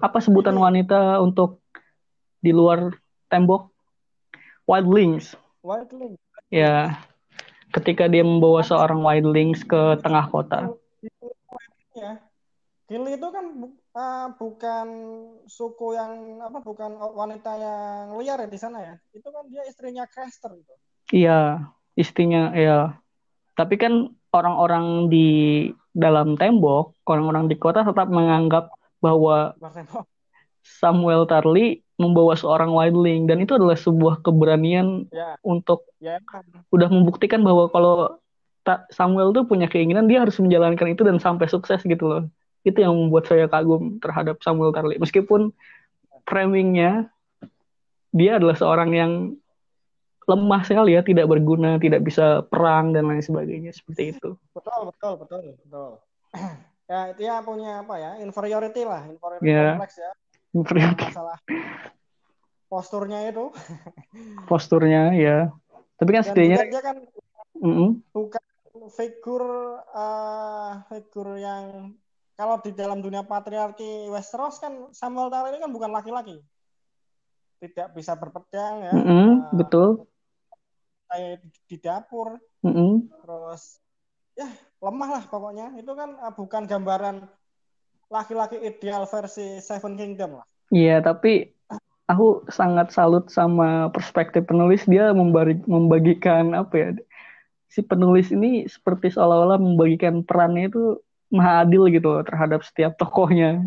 Apa 0.00 0.20
sebutan 0.20 0.56
wanita 0.56 1.20
untuk 1.24 1.64
di 2.44 2.52
luar 2.52 2.92
tembok? 3.32 3.72
Wildlings. 4.68 5.38
Wildling. 5.62 6.18
Ya, 6.52 7.00
ketika 7.72 8.06
dia 8.06 8.22
membawa 8.22 8.62
seorang 8.62 9.02
wildlings 9.02 9.64
ke 9.64 9.98
tengah 10.00 10.26
kota. 10.30 10.72
Ya. 11.96 12.20
Gili 12.86 13.18
itu 13.18 13.28
kan 13.34 13.46
ah, 13.98 14.30
bukan 14.38 14.88
suku 15.50 15.98
yang 15.98 16.38
apa 16.38 16.62
bukan 16.62 16.94
wanita 16.94 17.58
yang 17.58 18.14
liar 18.22 18.46
ya 18.46 18.48
di 18.48 18.58
sana 18.62 18.78
ya. 18.78 18.94
Itu 19.10 19.26
kan 19.34 19.50
dia 19.50 19.66
istrinya 19.66 20.06
Craster 20.06 20.54
itu. 20.54 20.74
Iya, 21.10 21.66
istrinya 21.98 22.54
ya. 22.54 22.94
Tapi 23.58 23.74
kan 23.74 24.14
orang-orang 24.30 25.10
di 25.10 25.28
dalam 25.90 26.38
tembok, 26.38 26.94
orang-orang 27.10 27.50
di 27.50 27.56
kota 27.58 27.82
tetap 27.82 28.06
menganggap 28.06 28.70
bahwa. 29.06 29.54
Samuel 30.66 31.30
Tarly 31.30 31.86
membawa 31.94 32.34
seorang 32.34 32.74
wildling 32.74 33.30
dan 33.30 33.38
itu 33.38 33.54
adalah 33.54 33.78
sebuah 33.78 34.18
keberanian 34.20 35.06
Ya, 35.14 35.38
untuk 35.46 35.86
ya. 36.02 36.18
udah 36.74 36.90
membuktikan 36.90 37.40
bahwa 37.46 37.70
kalau 37.70 38.18
Samuel 38.90 39.30
tuh 39.30 39.46
punya 39.46 39.70
keinginan 39.70 40.10
dia 40.10 40.26
harus 40.26 40.34
menjalankan 40.42 40.90
itu 40.90 41.06
dan 41.06 41.22
sampai 41.22 41.46
sukses 41.46 41.78
gitu 41.86 42.04
loh. 42.10 42.22
Itu 42.66 42.82
yang 42.82 42.98
membuat 42.98 43.30
saya 43.30 43.46
kagum 43.46 44.02
terhadap 44.02 44.42
Samuel 44.42 44.74
Tarly. 44.74 44.98
Meskipun 44.98 45.54
framingnya 46.26 47.14
dia 48.10 48.42
adalah 48.42 48.58
seorang 48.58 48.90
yang 48.90 49.12
lemah 50.26 50.66
sekali 50.66 50.98
ya, 50.98 51.06
tidak 51.06 51.30
berguna, 51.30 51.78
tidak 51.78 52.02
bisa 52.02 52.42
perang 52.42 52.90
dan 52.90 53.06
lain 53.06 53.22
sebagainya 53.22 53.70
seperti 53.70 54.18
itu. 54.18 54.34
Betul, 54.50 54.90
betul, 54.90 55.12
betul, 55.22 55.38
betul. 55.62 55.90
ya, 56.86 57.00
dia 57.14 57.32
punya 57.42 57.82
apa 57.82 57.94
ya? 57.98 58.10
Inferiority 58.22 58.82
lah, 58.86 59.02
inferiority 59.10 59.50
Ya. 59.50 59.74
complex 59.74 59.90
ya. 59.98 60.10
Inferiority 60.54 61.04
Masalah 61.10 61.38
posturnya 62.66 63.18
itu. 63.30 63.50
posturnya 64.50 65.14
ya. 65.14 65.50
Tapi 65.96 66.10
kan 66.12 66.22
Dan 66.22 66.30
setidaknya 66.34 66.66
dia 66.70 66.82
kan 66.82 66.96
mm-mm, 67.62 67.90
bukan 68.12 68.44
figur 68.92 69.42
eh, 69.80 70.70
figur 70.92 71.40
yang 71.40 71.94
kalau 72.36 72.60
di 72.60 72.76
dalam 72.76 73.00
dunia 73.00 73.24
patriarki 73.24 74.12
Westeros 74.12 74.60
kan 74.60 74.92
Samuel 74.92 75.32
Tarly 75.32 75.56
ini 75.56 75.60
kan 75.64 75.72
bukan 75.72 75.88
laki-laki. 75.88 76.36
Tidak 77.56 77.96
bisa 77.96 78.12
berpedang 78.20 78.84
ya. 78.84 78.92
Mm-mm, 78.92 79.28
Eh, 79.40 79.52
betul. 79.56 79.88
kayak 81.06 81.38
di 81.70 81.76
dapur 81.78 82.34
Mm-mm. 82.66 83.06
terus 83.22 83.78
ya 84.36 84.48
lemah 84.84 85.08
lah 85.18 85.24
pokoknya 85.26 85.72
itu 85.80 85.92
kan 85.96 86.14
eh, 86.14 86.32
bukan 86.36 86.62
gambaran 86.68 87.16
laki-laki 88.12 88.60
ideal 88.62 89.08
versi 89.08 89.58
Seven 89.58 89.96
Kingdom 89.96 90.38
lah 90.42 90.46
Iya, 90.74 90.98
tapi 90.98 91.54
aku 92.10 92.42
sangat 92.50 92.90
salut 92.90 93.30
sama 93.30 93.86
perspektif 93.94 94.46
penulis 94.50 94.82
dia 94.86 95.14
membari- 95.14 95.62
membagikan 95.66 96.58
apa 96.58 96.74
ya? 96.74 96.88
Si 97.70 97.86
penulis 97.86 98.34
ini 98.34 98.66
seperti 98.66 99.14
seolah-olah 99.14 99.62
membagikan 99.62 100.26
perannya 100.26 100.66
itu 100.70 100.98
maha 101.30 101.62
adil 101.66 101.86
gitu 101.90 102.18
loh 102.18 102.22
terhadap 102.26 102.66
setiap 102.66 102.98
tokohnya. 102.98 103.62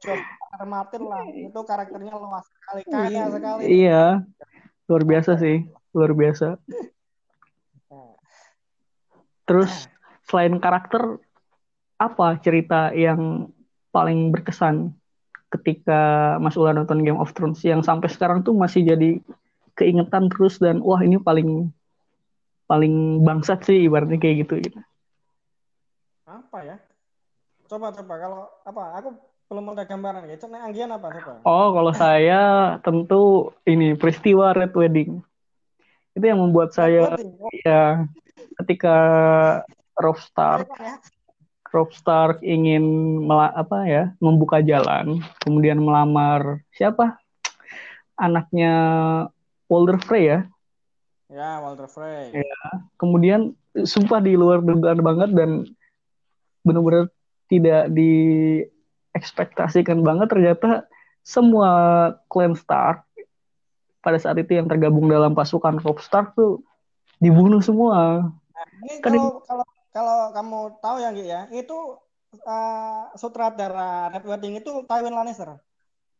George. 0.00 0.24
Martin 0.62 1.08
lah 1.08 1.24
itu 1.32 1.60
karakternya 1.64 2.12
luas 2.12 2.44
sekali 2.44 2.82
kaya 2.86 3.24
sekali 3.32 3.64
Iya, 3.84 4.20
luar 4.86 5.02
biasa 5.02 5.40
sih, 5.40 5.64
luar 5.96 6.12
biasa. 6.12 6.60
Terus 9.46 9.90
selain 10.26 10.56
karakter, 10.62 11.18
apa 11.98 12.38
cerita 12.42 12.90
yang 12.94 13.50
paling 13.94 14.34
berkesan 14.34 14.90
ketika 15.52 16.34
Mas 16.40 16.56
Ula 16.56 16.72
nonton 16.72 17.04
Game 17.04 17.20
of 17.20 17.30
Thrones 17.36 17.60
yang 17.62 17.84
sampai 17.84 18.08
sekarang 18.08 18.40
tuh 18.40 18.56
masih 18.56 18.82
jadi 18.88 19.20
keingetan 19.76 20.32
terus 20.32 20.56
dan 20.56 20.80
wah 20.80 20.98
ini 21.04 21.20
paling 21.20 21.68
paling 22.66 23.20
bangsat 23.20 23.68
sih 23.68 23.84
ibaratnya 23.84 24.16
kayak 24.16 24.48
gitu 24.48 24.54
gitu. 24.64 24.80
apa 26.24 26.58
ya? 26.64 26.76
Coba 27.68 27.92
coba. 27.92 28.14
Kalau 28.16 28.40
apa? 28.64 28.82
Aku 29.00 29.08
belum 29.52 29.76
ada 29.76 29.84
gambaran 29.84 30.24
gitu 30.32 30.48
nah 30.48 30.64
Anggian 30.64 30.88
apa? 30.96 31.12
Coba. 31.12 31.32
Oh, 31.44 31.76
kalau 31.76 31.92
saya 31.92 32.40
tentu 32.80 33.52
ini 33.68 33.92
peristiwa 34.00 34.56
Red 34.56 34.72
Wedding. 34.72 35.20
Itu 36.16 36.24
yang 36.24 36.40
membuat 36.40 36.72
saya 36.72 37.12
ya 37.64 38.08
ketika 38.62 38.96
Robb 39.96 40.20
Stark 40.20 40.68
ya. 40.76 41.00
Robb 41.72 41.96
Stark 41.96 42.44
ingin 42.44 42.84
mela- 43.24 43.56
apa 43.56 43.88
ya 43.88 44.12
membuka 44.20 44.60
jalan, 44.60 45.24
kemudian 45.40 45.80
melamar 45.80 46.60
siapa 46.76 47.16
anaknya 48.16 48.72
Walder 49.72 49.96
Frey 50.04 50.24
ya. 50.28 50.44
ya 51.32 51.64
Walter 51.64 51.88
Frey 51.88 52.44
Iya. 52.44 52.60
Kemudian 53.00 53.56
sumpah 53.72 54.20
di 54.20 54.36
luar 54.36 54.60
dugaan 54.60 55.00
banget 55.00 55.32
dan 55.32 55.64
benar-benar 56.60 57.08
tidak 57.48 57.88
diekspektasikan 57.96 60.04
banget 60.04 60.28
ternyata 60.28 60.84
semua 61.24 61.72
klan 62.28 62.52
Stark 62.52 63.00
pada 64.04 64.20
saat 64.20 64.36
itu 64.36 64.60
yang 64.60 64.68
tergabung 64.68 65.08
dalam 65.08 65.32
pasukan 65.32 65.80
Robb 65.80 66.04
Stark 66.04 66.36
tuh 66.36 66.60
dibunuh 67.22 67.62
semua. 67.62 68.26
Ini 68.82 68.98
Kan 68.98 69.14
kalau 69.14 69.26
kalau 69.46 69.66
kalau 69.94 70.18
kamu 70.34 70.58
tahu 70.82 70.96
ya 70.98 71.10
Gi, 71.14 71.24
ya, 71.30 71.40
itu 71.54 71.78
eh, 72.42 73.02
sutradara 73.20 74.10
Red 74.12 74.24
Wedding 74.26 74.54
itu 74.58 74.72
Tywin 74.88 75.14
Lannister. 75.14 75.50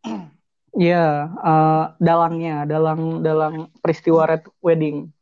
Ya, 0.73 1.29
eh, 1.29 1.85
dalangnya, 2.01 2.65
dalang 2.65 3.21
dalang 3.21 3.69
peristiwa 3.85 4.25
Red 4.25 4.49
Wedding. 4.65 5.13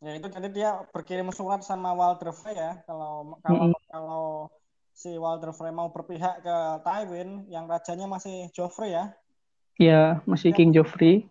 Ya 0.00 0.16
itu 0.16 0.28
jadi 0.32 0.48
dia 0.48 0.70
berkirim 0.92 1.28
surat 1.28 1.60
sama 1.60 1.92
Walter 1.92 2.32
Frey 2.32 2.56
ya. 2.56 2.80
Kalau 2.88 3.36
kalau 3.44 3.68
Mm-mm. 3.68 3.72
kalau 3.92 4.24
si 4.96 5.12
Walter 5.20 5.52
Frey 5.52 5.72
mau 5.76 5.92
berpihak 5.92 6.40
ke 6.40 6.56
Tywin, 6.84 7.44
yang 7.52 7.68
rajanya 7.68 8.08
masih 8.08 8.48
Joffrey 8.56 8.96
ya. 8.96 9.12
Ya, 9.76 10.24
masih 10.24 10.56
King 10.56 10.72
Joffrey. 10.72 11.28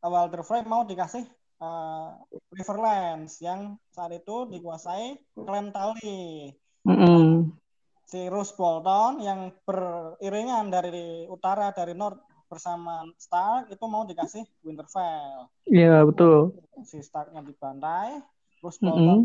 Walter 0.00 0.40
Frey 0.40 0.64
mau 0.64 0.88
dikasih 0.88 1.28
eh, 1.62 2.08
Riverlands 2.50 3.38
yang 3.38 3.78
saat 3.94 4.10
itu 4.10 4.50
dikuasai 4.50 5.22
klan 5.38 5.70
Tully. 5.70 6.50
Mm-mm. 6.82 7.54
si 8.02 8.26
Roose 8.26 8.52
Bolton 8.58 9.22
yang 9.22 9.54
beriringan 9.64 10.68
dari 10.68 11.24
utara 11.30 11.70
dari 11.70 11.94
North 11.94 12.18
bersama 12.50 13.08
Stark 13.16 13.72
itu 13.72 13.84
mau 13.88 14.04
dikasih 14.04 14.44
Winterfell. 14.60 15.48
Ya, 15.64 16.04
betul. 16.04 16.52
Si 16.84 17.00
Starknya 17.00 17.40
dibantai, 17.40 18.20
Mm-mm. 18.20 18.60
Bolton 18.60 19.20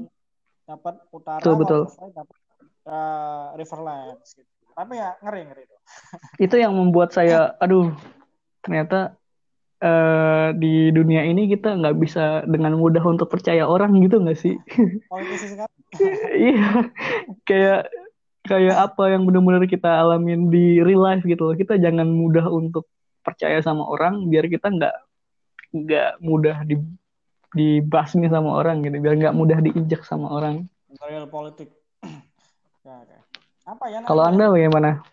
dapat 0.64 0.96
utara, 1.12 1.42
Betul, 1.44 1.56
betul. 1.60 1.82
Winterfell 1.84 2.12
dapat 2.16 2.38
eh, 2.88 3.48
Riverlands. 3.60 4.30
Gitu. 4.38 4.52
Tapi 4.72 4.94
ya 4.96 5.10
ngeri 5.20 5.42
ngeri 5.52 5.62
itu. 5.68 5.78
Itu 6.40 6.56
yang 6.56 6.72
membuat 6.72 7.12
saya, 7.12 7.52
aduh, 7.64 7.92
ternyata 8.64 9.20
eh, 9.82 10.48
di 10.58 10.90
dunia 10.90 11.22
ini 11.26 11.46
kita 11.50 11.78
nggak 11.78 11.96
bisa 11.98 12.44
dengan 12.50 12.78
mudah 12.78 13.04
untuk 13.06 13.30
percaya 13.30 13.66
orang 13.66 13.98
gitu 14.02 14.22
nggak 14.22 14.40
sih? 14.40 14.56
Politisi 15.12 15.56
sekali. 15.56 15.72
Iya, 16.52 16.92
kayak 17.48 17.82
kayak 18.44 18.76
apa 18.92 19.04
yang 19.12 19.24
benar-benar 19.24 19.64
kita 19.72 19.88
alamin 19.88 20.52
di 20.52 20.84
real 20.84 21.04
life 21.04 21.24
gitu 21.24 21.52
loh. 21.52 21.56
Kita 21.56 21.80
jangan 21.80 22.08
mudah 22.12 22.48
untuk 22.52 22.92
percaya 23.24 23.60
sama 23.64 23.84
orang 23.88 24.28
biar 24.28 24.48
kita 24.48 24.68
nggak 24.72 24.96
nggak 25.76 26.12
mudah 26.24 26.64
di 26.64 26.80
dibasmi 27.56 28.28
sama 28.28 28.60
orang 28.60 28.84
gitu, 28.84 29.00
biar 29.00 29.16
nggak 29.16 29.36
mudah 29.36 29.58
diinjak 29.64 30.04
sama 30.04 30.28
orang. 30.32 30.68
Real 31.00 31.28
politik. 31.32 31.72
ya. 32.88 33.22
Apa 33.68 33.84
ya 33.92 34.00
Kalau? 34.08 34.24
Anda 34.28 34.48
bagaimana? 34.48 35.04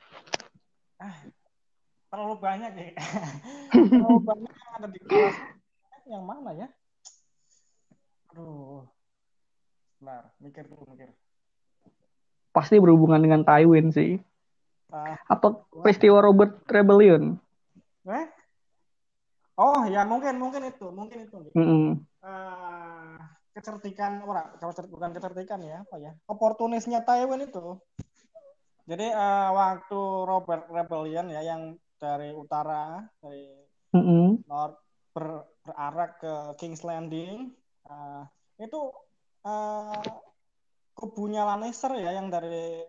Terlalu 2.14 2.38
banyak 2.38 2.72
ya. 2.78 2.90
terlalu 3.90 4.20
banyak 4.22 4.52
yang 4.54 4.72
ada 4.78 4.86
di 4.86 4.98
kelas. 5.02 5.36
Yang 6.06 6.22
mana 6.22 6.50
ya? 6.54 6.68
Aduh. 8.30 8.86
Bentar, 9.98 10.30
mikir 10.38 10.64
dulu 10.70 10.86
mikir. 10.94 11.10
Pasti 12.54 12.78
berhubungan 12.78 13.18
dengan 13.18 13.42
Tywin 13.42 13.90
sih. 13.90 14.22
Ah, 14.94 15.18
Apa 15.26 15.66
peristiwa 15.74 16.22
Robert 16.22 16.62
Rebellion? 16.70 17.34
Eh? 18.06 18.26
Oh 19.58 19.82
ya 19.86 20.06
mungkin 20.06 20.38
mungkin 20.38 20.66
itu 20.66 20.86
mungkin 20.90 21.30
itu 21.30 21.50
Mm-mm. 21.54 22.02
Eh, 22.26 23.14
kecerdikan 23.54 24.18
orang 24.26 24.50
bukan 24.90 25.14
kecerdikan 25.14 25.62
ya 25.62 25.86
apa 25.86 25.94
ya 26.02 26.10
oportunisnya 26.26 27.06
Taiwan 27.06 27.38
itu 27.46 27.78
jadi 28.90 29.14
eh, 29.14 29.48
waktu 29.54 30.00
Robert 30.26 30.66
Rebellion 30.66 31.30
ya 31.30 31.46
yang 31.46 31.78
dari 32.04 32.28
utara 32.36 33.00
dari 33.24 33.48
Mm-mm. 33.96 34.44
North 34.44 34.76
ber- 35.16 35.48
berarah 35.64 36.10
ke 36.20 36.34
King's 36.60 36.84
Landing 36.84 37.48
eh, 37.88 38.22
itu 38.60 38.80
eh, 39.48 40.04
kubunya 40.92 41.48
Lannister 41.48 41.96
ya 41.96 42.12
yang 42.12 42.28
dari 42.28 42.84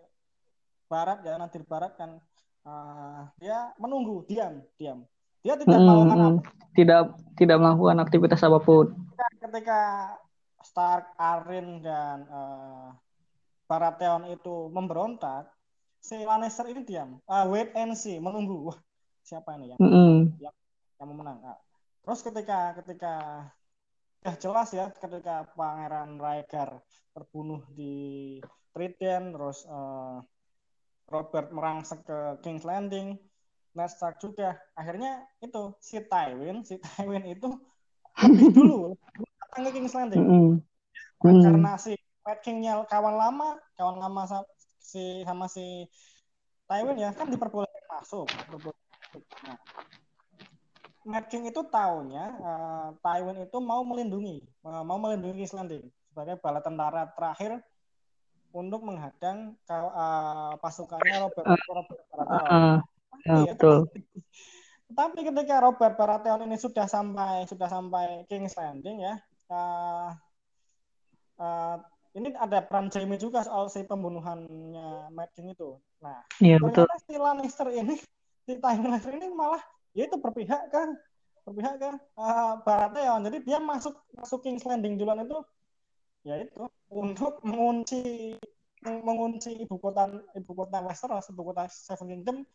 barat 0.86 1.24
ya 1.24 1.40
nanti 1.40 1.56
barat 1.64 1.96
kan 1.96 2.20
eh, 2.68 3.20
dia 3.40 3.72
menunggu 3.80 4.28
diam 4.28 4.60
diam 4.76 4.98
dia 5.40 5.56
tidak 5.56 5.80
Mm-mm, 5.80 5.88
melakukan 5.88 6.20
apa 6.20 6.40
Tidak 6.76 7.04
tidak 7.40 7.56
melakukan 7.56 7.98
aktivitas 8.04 8.40
apa 8.44 8.58
pun. 8.60 8.86
ketika 9.40 10.12
Stark, 10.60 11.16
Arryn 11.16 11.80
dan 11.80 12.28
eh, 12.28 12.88
Baratheon 13.64 14.28
itu 14.30 14.68
memberontak, 14.70 15.48
si 16.04 16.20
Lannister 16.22 16.68
ini 16.70 16.82
diam, 16.86 17.18
Ah, 17.26 17.48
wait 17.48 17.72
and 17.74 17.96
see, 17.98 18.20
menunggu. 18.20 18.70
Siapa 19.26 19.58
ini 19.58 19.74
yang 19.74 19.80
Mm-mm. 19.82 20.30
yang 20.38 20.54
mau 21.02 21.18
menang? 21.18 21.42
Ah, 21.42 21.58
Terus 22.06 22.22
ketika 22.22 22.78
ketika 22.78 23.14
ya 24.22 24.32
jelas 24.38 24.70
ya, 24.70 24.86
ketika 24.94 25.50
Pangeran 25.58 26.22
Rhaegar 26.22 26.78
terbunuh 27.10 27.66
di 27.74 28.38
Trident, 28.70 29.34
terus 29.34 29.66
eh, 29.66 30.16
Robert 31.10 31.50
merangsek 31.50 32.06
ke 32.06 32.18
King's 32.46 32.62
Landing, 32.62 33.18
Ned 33.74 33.90
Stark 33.90 34.22
juga. 34.22 34.54
Akhirnya 34.78 35.26
itu 35.42 35.74
si 35.82 35.98
Tywin, 36.06 36.62
si 36.62 36.78
Tywin 36.78 37.26
itu 37.26 37.50
lebih 38.22 38.46
dulu 38.56 38.94
datang 39.42 39.62
ke 39.66 39.70
King's 39.74 39.94
Landing 39.98 40.22
Mm-mm. 40.22 40.62
Mm. 41.26 41.42
karena 41.42 41.72
si 41.74 41.92
Mad 42.22 42.38
King-nya 42.42 42.86
kawan 42.86 43.14
lama, 43.18 43.58
kawan 43.74 43.98
lama 43.98 44.22
si 44.78 45.26
sama 45.26 45.50
si 45.50 45.90
Tywin 46.70 46.98
ya 46.98 47.10
kan 47.14 47.26
diperbolehkan 47.30 47.84
masuk. 47.90 48.26
diperbolehkan 48.30 48.74
masuk. 48.74 48.85
Nah, 49.44 49.58
Mad 51.06 51.30
King 51.30 51.46
itu 51.46 51.62
taunya 51.70 52.34
eh, 52.34 52.88
Tywin 52.98 53.46
itu 53.46 53.58
mau 53.62 53.86
melindungi, 53.86 54.42
eh, 54.42 54.82
mau 54.82 54.98
melindungi 54.98 55.44
King's 55.44 55.54
Landing 55.54 55.86
sebagai 56.10 56.40
bala 56.42 56.58
tentara 56.58 57.06
terakhir 57.14 57.62
untuk 58.50 58.82
menghadang 58.82 59.54
eh, 59.70 60.52
pasukannya 60.58 61.16
Robert 61.22 61.46
Robert 61.70 62.00
Baratheon. 62.10 62.50
Ya, 63.26 63.42
Iya. 63.42 63.52
betul. 63.54 63.78
Tapi 64.98 65.18
ketika 65.26 65.58
Robert 65.58 65.94
Baratheon 65.98 66.46
ini 66.46 66.56
sudah 66.58 66.86
sampai 66.86 67.42
sudah 67.50 67.66
sampai 67.66 68.22
King's 68.30 68.54
Landing 68.54 69.02
ya, 69.02 69.14
eh, 69.50 70.10
eh, 71.42 71.76
ini 72.16 72.32
ada 72.32 72.64
peran 72.64 72.88
Jaime 72.88 73.20
juga 73.20 73.44
soal 73.44 73.68
si 73.68 73.84
pembunuhannya 73.84 75.12
Mad 75.12 75.30
King 75.36 75.52
itu. 75.52 75.76
Nah, 76.00 76.24
Iya 76.40 76.56
betul. 76.62 76.86
ternyata 76.88 76.96
si 77.04 77.14
Lannister 77.18 77.68
ini, 77.74 77.94
si 78.46 78.54
Lannister 78.62 79.10
ini 79.18 79.26
malah 79.34 79.58
ya 79.90 80.06
itu 80.06 80.16
berpihak 80.22 80.70
kan, 80.70 80.94
berpihak 81.42 81.82
kan 81.82 81.94
uh, 82.14 82.62
Baratheon. 82.62 83.26
Jadi 83.26 83.42
dia 83.42 83.58
masuk 83.58 83.98
masuk 84.14 84.46
King's 84.46 84.62
Landing 84.62 84.94
duluan 84.94 85.26
itu, 85.26 85.38
ya 86.22 86.38
itu 86.38 86.70
untuk 86.86 87.42
mengunci 87.42 88.38
mengunci 88.86 89.50
ibu 89.66 89.82
kota 89.82 90.06
ibu 90.38 90.52
kota 90.54 90.78
Westeros, 90.86 91.26
ibu 91.34 91.42
kota 91.42 91.66
Seven 91.66 92.06
Kingdom, 92.06 92.46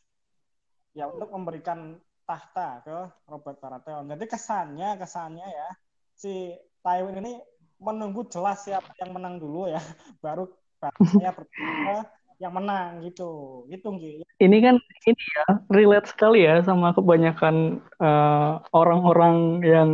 ya 0.95 1.11
untuk 1.11 1.27
memberikan 1.35 1.99
tahta 2.23 2.79
ke 2.87 2.97
Robert 3.27 3.59
Baratheon. 3.59 4.07
Jadi 4.07 4.25
kesannya 4.31 4.95
kesannya 4.95 5.43
ya 5.43 5.67
si 6.15 6.55
Tywin 6.79 7.19
ini 7.19 7.35
menunggu 7.81 8.29
jelas 8.31 8.63
siapa 8.63 8.95
yang 9.03 9.11
menang 9.11 9.43
dulu 9.43 9.67
ya, 9.67 9.81
baru 10.23 10.47
saya 10.79 11.35
berpikir 11.35 12.07
yang 12.41 12.57
menang 12.57 13.05
gitu, 13.05 13.63
gitu 13.69 13.93
Nggi. 13.93 14.25
Ini 14.41 14.57
kan 14.65 14.75
ini 14.81 15.23
ya 15.37 15.45
relate 15.69 16.09
sekali 16.09 16.41
ya 16.41 16.65
sama 16.65 16.89
kebanyakan 16.97 17.77
eh, 18.01 18.51
orang-orang 18.73 19.61
yang 19.61 19.89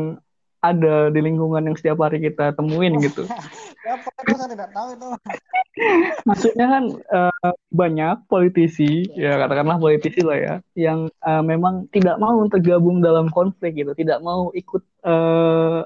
ada 0.64 1.14
di 1.14 1.20
lingkungan 1.22 1.70
yang 1.70 1.76
setiap 1.78 2.02
hari 2.02 2.24
kita 2.24 2.56
temuin 2.56 2.98
gitu. 3.04 3.28
ya, 3.88 4.00
pokoknya 4.00 4.36
saya 4.40 4.50
tidak 4.56 4.70
tahu 4.72 4.88
itu. 4.96 5.08
Maksudnya 6.30 6.66
kan 6.72 6.84
eh, 6.98 7.54
banyak 7.70 8.16
politisi, 8.32 9.06
ya 9.14 9.36
katakanlah 9.38 9.78
politisi 9.78 10.24
lah 10.24 10.38
ya, 10.40 10.56
yang 10.80 11.12
eh, 11.12 11.44
memang 11.44 11.92
tidak 11.92 12.16
mau 12.18 12.40
tergabung 12.48 13.04
dalam 13.04 13.28
konflik 13.28 13.76
gitu, 13.76 13.92
tidak 13.92 14.24
mau 14.24 14.56
ikut 14.56 14.82
eh, 15.04 15.82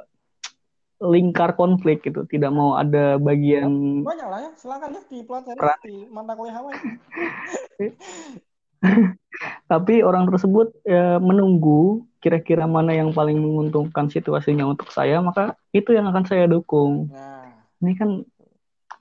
lingkar 1.01 1.57
konflik 1.57 2.05
gitu, 2.05 2.23
tidak 2.29 2.53
mau 2.53 2.77
ada 2.77 3.17
bagian 3.17 4.05
Banyak 4.05 4.27
lah 4.29 4.39
ya, 4.45 4.51
silakan 4.53 4.93
ya 4.93 5.01
dipelajari 5.09 5.59
di 5.81 6.05
mata 6.13 6.37
kuliah 6.37 6.61
awal. 6.61 6.73
tapi 9.71 10.01
orang 10.05 10.29
tersebut 10.29 10.73
ya, 10.85 11.17
menunggu 11.17 12.05
kira-kira 12.21 12.69
mana 12.69 12.93
yang 12.93 13.09
paling 13.11 13.41
menguntungkan 13.41 14.13
situasinya 14.13 14.69
untuk 14.69 14.93
saya, 14.93 15.17
maka 15.25 15.57
itu 15.73 15.89
yang 15.89 16.05
akan 16.05 16.25
saya 16.29 16.45
dukung. 16.45 17.09
Nah, 17.09 17.49
Ini 17.81 17.97
kan 17.97 18.21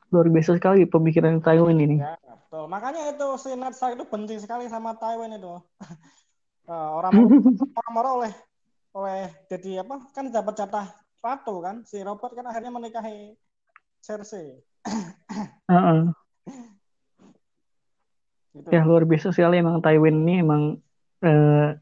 luar 0.09 0.27
biasa 0.33 0.57
sekali 0.57 0.89
pemikiran 0.89 1.45
Taiwan 1.45 1.77
ini. 1.77 2.01
ya 2.01 2.17
betul. 2.17 2.65
Makanya 2.67 3.13
itu 3.13 3.29
si 3.37 3.53
Stark 3.53 4.01
itu 4.01 4.05
benci 4.09 4.41
sekali 4.41 4.67
sama 4.73 4.97
Tywin 4.97 5.37
itu. 5.37 5.61
Eh, 6.71 6.91
orang 6.95 7.11
orang 7.91 8.15
oleh 8.15 8.33
oleh 8.95 9.27
jadi 9.51 9.83
apa 9.83 10.07
kan 10.15 10.31
dapat 10.31 10.55
jatah 10.55 10.87
ratu 11.21 11.61
kan 11.61 11.85
si 11.85 12.01
Robert 12.01 12.33
kan 12.33 12.49
akhirnya 12.49 12.73
menikahi 12.73 13.37
Cersei 14.01 14.57
Heeh. 15.69 16.01
gitu. 18.57 18.69
Ya 18.73 18.83
luar 18.83 19.05
biasa 19.05 19.31
sekali 19.31 19.61
emang 19.61 19.85
Taiwan 19.85 20.25
ini 20.25 20.41
emang 20.41 20.63
eh, 21.21 21.77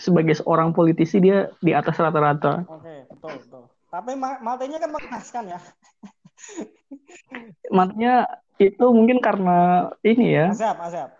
sebagai 0.00 0.36
seorang 0.36 0.72
politisi 0.72 1.20
dia 1.20 1.52
di 1.60 1.76
atas 1.76 1.96
rata-rata. 1.96 2.64
Oke, 2.68 3.04
betul 3.12 3.34
betul. 3.44 3.64
Tapi 3.92 4.12
ma- 4.18 4.40
matinya 4.40 4.80
kan 4.80 4.90
mengenaskan 4.92 5.44
ya. 5.52 5.60
Makanya 7.72 8.14
itu 8.56 8.86
mungkin 8.92 9.20
karena 9.20 9.88
ini 10.00 10.32
ya 10.32 10.52
Azab, 10.52 10.76
azab. 10.80 11.10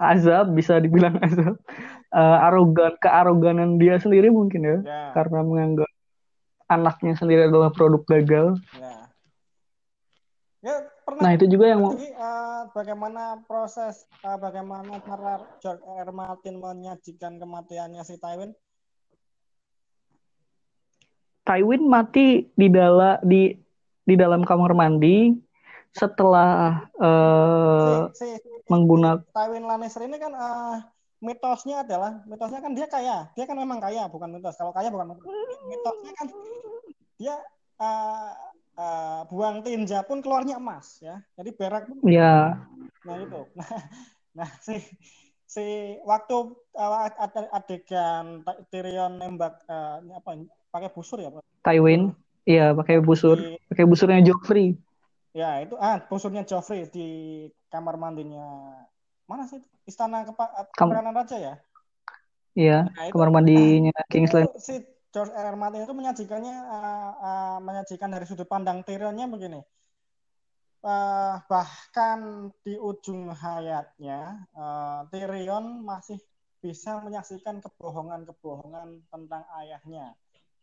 Azab 0.00 0.50
bisa 0.56 0.82
dibilang 0.82 1.16
azab 1.26 1.56
Eh, 2.16 2.38
arogan 2.48 2.96
kearoganan 2.96 3.76
dia 3.76 4.00
sendiri 4.00 4.32
mungkin 4.32 4.62
ya 4.64 4.78
Ya, 4.80 5.02
karena 5.12 5.44
menganggap 5.44 5.90
anaknya 6.64 7.12
sendiri 7.18 7.44
adalah 7.50 7.68
produk 7.74 8.00
gagal. 8.08 8.56
ya. 8.72 9.10
Ya, 10.64 10.74
pernah 11.04 11.20
Nah 11.20 11.30
itu 11.36 11.44
juga 11.50 11.68
yang 11.68 11.84
mau 11.84 11.92
eh, 11.92 12.62
bagaimana 12.72 13.44
proses 13.44 14.08
eh, 14.24 14.38
bagaimana 14.40 14.96
cara 15.04 15.44
George 15.60 15.84
R. 15.84 16.08
Martin 16.14 16.56
menyajikan 16.56 17.36
kematiannya 17.36 18.00
si 18.00 18.16
Tywin? 18.16 18.56
Tywin 21.44 21.82
mati 21.84 22.48
di 22.56 22.66
dalam 22.72 23.20
di 23.22 23.52
di 24.08 24.14
dalam 24.16 24.40
kamar 24.40 24.72
mandi 24.72 25.36
setelah 25.92 26.80
eh, 26.96 28.02
Si, 28.16 28.24
si, 28.24 28.28
si 28.40 28.55
menggunakan 28.66 29.22
Tywin 29.30 29.64
Lannister 29.64 30.02
ini 30.06 30.18
kan 30.18 30.32
eh, 30.34 30.76
mitosnya 31.22 31.86
adalah 31.86 32.22
mitosnya 32.26 32.60
kan 32.60 32.72
dia 32.74 32.86
kaya, 32.90 33.30
dia 33.32 33.44
kan 33.46 33.56
memang 33.56 33.78
kaya 33.80 34.06
bukan 34.10 34.30
mitos. 34.36 34.58
Kalau 34.58 34.74
kaya 34.74 34.90
bukan 34.90 35.14
mitos. 35.14 35.24
Mitosnya 35.66 36.12
kan 36.14 36.26
dia 37.16 37.36
eh, 37.80 38.32
eh, 38.76 39.20
buang 39.30 39.62
tinja 39.62 40.02
pun 40.02 40.20
keluarnya 40.20 40.58
emas 40.58 40.98
ya. 41.00 41.22
Jadi 41.38 41.50
berak 41.54 41.88
pun 41.88 42.02
ya 42.06 42.60
Nah 43.06 43.16
itu. 43.22 43.40
Nah, 44.36 44.44
nah 44.44 44.50
si 44.60 44.76
si 45.48 45.96
waktu 46.04 46.36
uh, 46.76 47.08
ad- 47.08 47.52
adegan 47.54 48.44
Tyrion 48.68 49.16
nembak 49.16 49.64
uh, 49.64 50.04
apa 50.12 50.44
pakai 50.68 50.92
busur 50.92 51.24
ya, 51.24 51.32
Pak? 51.32 51.40
Tywin 51.64 52.12
iya 52.44 52.76
pakai 52.76 53.00
busur 53.00 53.40
pakai 53.72 53.88
busurnya 53.88 54.20
Joffrey 54.22 54.76
ya 55.36 55.60
itu 55.60 55.76
ah 55.76 56.00
busurnya 56.08 56.48
Joffrey 56.48 56.88
di 56.88 57.08
kamar 57.68 58.00
mandinya 58.00 58.72
mana 59.28 59.44
sih 59.44 59.60
itu? 59.60 59.68
Istana 59.84 60.24
kepa, 60.24 60.72
Kam- 60.72 60.88
Kepresidenan 60.88 61.12
Raja 61.12 61.36
ya. 61.36 61.54
iya 62.56 62.78
Nah 62.88 63.04
itu 63.04 63.12
kamar 63.12 63.28
mandinya 63.28 63.92
King's 64.08 64.32
itu 64.32 64.36
Landing 64.40 64.64
si 64.64 64.74
George 65.12 65.32
R. 65.36 65.52
R. 65.52 65.56
Martin 65.56 65.84
itu 65.84 65.92
menyajikannya 65.96 66.56
uh, 66.56 67.12
uh, 67.20 67.58
menyajikan 67.60 68.12
dari 68.12 68.24
sudut 68.24 68.48
pandang 68.48 68.80
Tyrionnya 68.84 69.28
begini. 69.28 69.60
Uh, 70.84 71.40
bahkan 71.50 72.52
di 72.62 72.78
ujung 72.78 73.32
hayatnya 73.32 74.46
uh, 74.54 75.08
Tyrion 75.10 75.82
masih 75.82 76.20
bisa 76.62 77.00
menyaksikan 77.02 77.58
kebohongan-kebohongan 77.64 79.02
tentang 79.08 79.42
ayahnya 79.62 80.14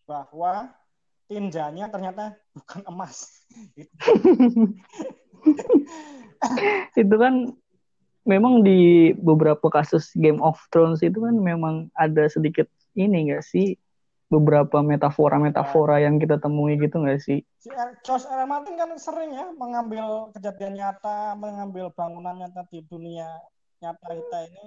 bahwa 0.07 0.71
tinjanya 1.27 1.89
ternyata 1.89 2.37
bukan 2.53 2.81
emas. 2.89 3.29
Gitu. 3.77 3.93
itu 7.01 7.15
kan 7.19 7.53
memang 8.23 8.63
di 8.63 9.11
beberapa 9.19 9.67
kasus 9.67 10.11
Game 10.15 10.39
of 10.39 10.59
Thrones 10.71 11.03
itu 11.03 11.19
kan 11.19 11.35
memang 11.35 11.91
ada 11.95 12.25
sedikit 12.31 12.67
ini 12.95 13.29
enggak 13.29 13.43
sih 13.43 13.75
beberapa 14.31 14.81
metafora-metafora 14.81 16.01
yang 16.01 16.17
kita 16.17 16.39
temui 16.41 16.79
gitu 16.79 17.03
nggak 17.03 17.21
sih 17.21 17.45
Si 17.63 17.71
R- 17.71 17.95
George 18.03 18.27
R. 18.27 18.43
R. 18.43 18.47
Martin 18.49 18.75
kan 18.75 18.91
sering 18.99 19.31
ya 19.31 19.47
mengambil 19.55 20.35
kejadian 20.35 20.75
nyata, 20.75 21.31
mengambil 21.39 21.95
bangunan 21.95 22.35
nyata 22.35 22.67
di 22.67 22.83
dunia 22.83 23.39
nyata 23.79 24.03
kita 24.11 24.37
ini 24.51 24.63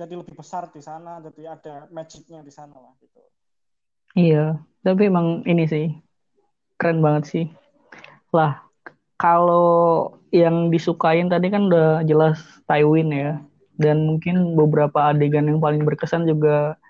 jadi 0.00 0.16
lebih 0.16 0.32
besar 0.32 0.72
di 0.72 0.80
sana, 0.80 1.20
jadi 1.20 1.60
ada 1.60 1.74
magicnya 1.92 2.40
di 2.40 2.48
sana 2.48 2.72
lah 2.72 2.96
gitu. 3.04 3.20
Iya 4.16 4.58
tapi 4.80 5.12
emang 5.12 5.44
ini 5.44 5.64
sih 5.68 5.86
keren 6.80 7.04
banget 7.04 7.24
sih. 7.28 7.44
Lah 8.32 8.64
kalau 9.20 10.16
yang 10.32 10.72
disukain 10.72 11.28
tadi 11.28 11.52
kan 11.52 11.68
udah 11.68 12.00
jelas 12.08 12.40
Tywin 12.64 13.12
ya. 13.12 13.36
Dan 13.76 14.08
mungkin 14.08 14.56
beberapa 14.56 15.12
adegan 15.12 15.48
yang 15.48 15.60
paling 15.60 15.84
berkesan 15.84 16.24
juga 16.24 16.80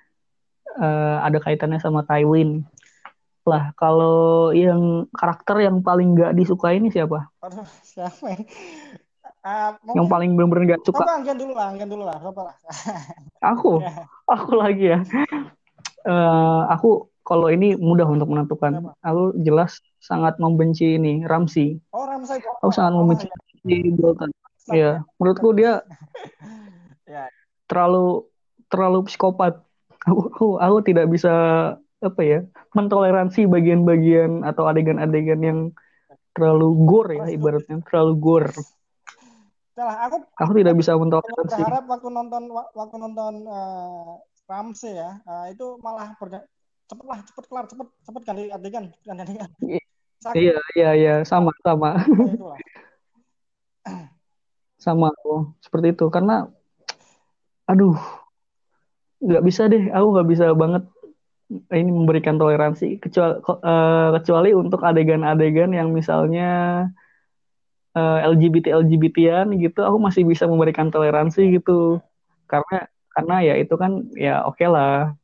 eh, 0.79 1.17
ada 1.27 1.43
kaitannya 1.43 1.83
sama 1.83 2.07
Tywin. 2.07 2.63
Lah 3.43 3.75
kalau 3.75 4.55
yang 4.55 5.11
karakter 5.11 5.67
yang 5.67 5.83
paling 5.83 6.15
nggak 6.15 6.39
disukai 6.39 6.79
ini 6.79 6.95
siapa? 6.95 7.27
Aduh, 7.43 7.67
siapa 7.83 8.31
ini? 8.31 8.47
Ah, 9.41 9.75
yang 9.97 10.07
mungkin 10.07 10.13
paling 10.13 10.31
bener-bener 10.39 10.77
nggak 10.77 10.85
suka. 10.87 11.03
Angkat 11.03 11.35
dulu 11.35 11.57
lah, 11.57 11.73
angkat 11.75 11.89
dulu 11.91 12.05
lah, 12.07 12.17
aku? 13.43 13.75
Ya, 13.83 14.05
aku 14.29 14.53
lagi 14.53 14.85
ya. 14.93 15.01
Eh, 16.05 16.63
aku 16.69 17.10
kalau 17.27 17.53
ini 17.53 17.77
mudah 17.77 18.09
untuk 18.09 18.29
menentukan. 18.31 18.91
Aku 19.05 19.37
jelas 19.41 19.79
sangat 20.01 20.41
membenci 20.41 20.97
ini 20.97 21.23
Ramsey. 21.25 21.79
Oh, 21.93 22.09
Ramsay 22.09 22.41
aku 22.41 22.73
sangat 22.73 22.93
Oh, 22.97 23.05
membenci 23.05 23.27
ya. 23.29 23.35
Ramsey 23.37 23.79
Bolton 23.95 24.31
Stop. 24.61 24.75
ya 24.77 24.91
menurutku 25.17 25.49
dia 25.57 25.73
Ya, 27.11 27.27
terlalu 27.67 28.23
terlalu 28.71 29.03
psikopat. 29.11 29.59
Aku, 30.07 30.31
aku 30.31 30.47
aku 30.63 30.77
tidak 30.87 31.11
bisa 31.11 31.33
apa 32.01 32.23
ya 32.23 32.41
mentoleransi 32.73 33.51
bagian-bagian 33.51 34.47
atau 34.47 34.71
adegan-adegan 34.71 35.41
yang 35.43 35.59
terlalu 36.33 36.73
gore 36.87 37.19
ya 37.19 37.27
ibaratnya. 37.35 37.83
terlalu 37.85 38.15
gore. 38.17 38.55
Salah, 39.75 40.07
aku 40.07 40.23
aku 40.39 40.53
tidak 40.63 40.75
bisa 40.79 40.95
mentoleransi. 40.95 41.51
berharap 41.59 41.85
waktu 41.91 42.09
nonton 42.15 42.43
waktu 42.55 42.97
nonton 42.97 43.33
eh, 43.51 44.13
Ramsay 44.47 44.95
ya, 44.95 45.19
eh, 45.19 45.45
itu 45.51 45.75
malah 45.83 46.15
cepet 46.91 47.07
lah, 47.07 47.21
cepet 47.23 47.45
kelar, 47.47 47.65
cepet 47.71 47.87
cepet 48.03 48.23
ganti 48.27 48.43
adegan, 48.51 48.85
ganti 49.07 49.23
adegan. 49.23 49.51
Sakit. 50.21 50.37
Iya 50.37 50.57
iya 50.77 50.91
iya. 50.93 51.15
Sama 51.25 51.49
sama. 51.65 51.97
Lah. 51.97 52.61
sama 54.85 55.07
aku 55.15 55.57
seperti 55.65 55.97
itu. 55.97 56.07
Karena 56.13 56.45
aduh 57.65 57.97
nggak 59.25 59.45
bisa 59.47 59.71
deh. 59.73 59.89
Aku 59.89 60.07
nggak 60.13 60.29
bisa 60.29 60.53
banget 60.53 60.85
ini 61.51 61.91
memberikan 61.91 62.37
toleransi 62.39 63.01
kecuali 63.03 63.41
eh, 63.43 64.09
kecuali 64.21 64.51
untuk 64.55 64.85
adegan-adegan 64.85 65.73
yang 65.73 65.89
misalnya 65.91 66.85
eh, 67.97 68.19
LGBT 68.29 68.77
LGBTan 68.77 69.57
gitu 69.57 69.81
aku 69.89 69.97
masih 69.97 70.29
bisa 70.29 70.45
memberikan 70.45 70.93
toleransi 70.93 71.57
gitu. 71.57 71.97
Karena 72.45 72.85
karena 73.11 73.37
ya 73.41 73.55
itu 73.57 73.75
kan 73.81 74.05
ya 74.15 74.45
oke 74.45 74.63
lah 74.69 75.17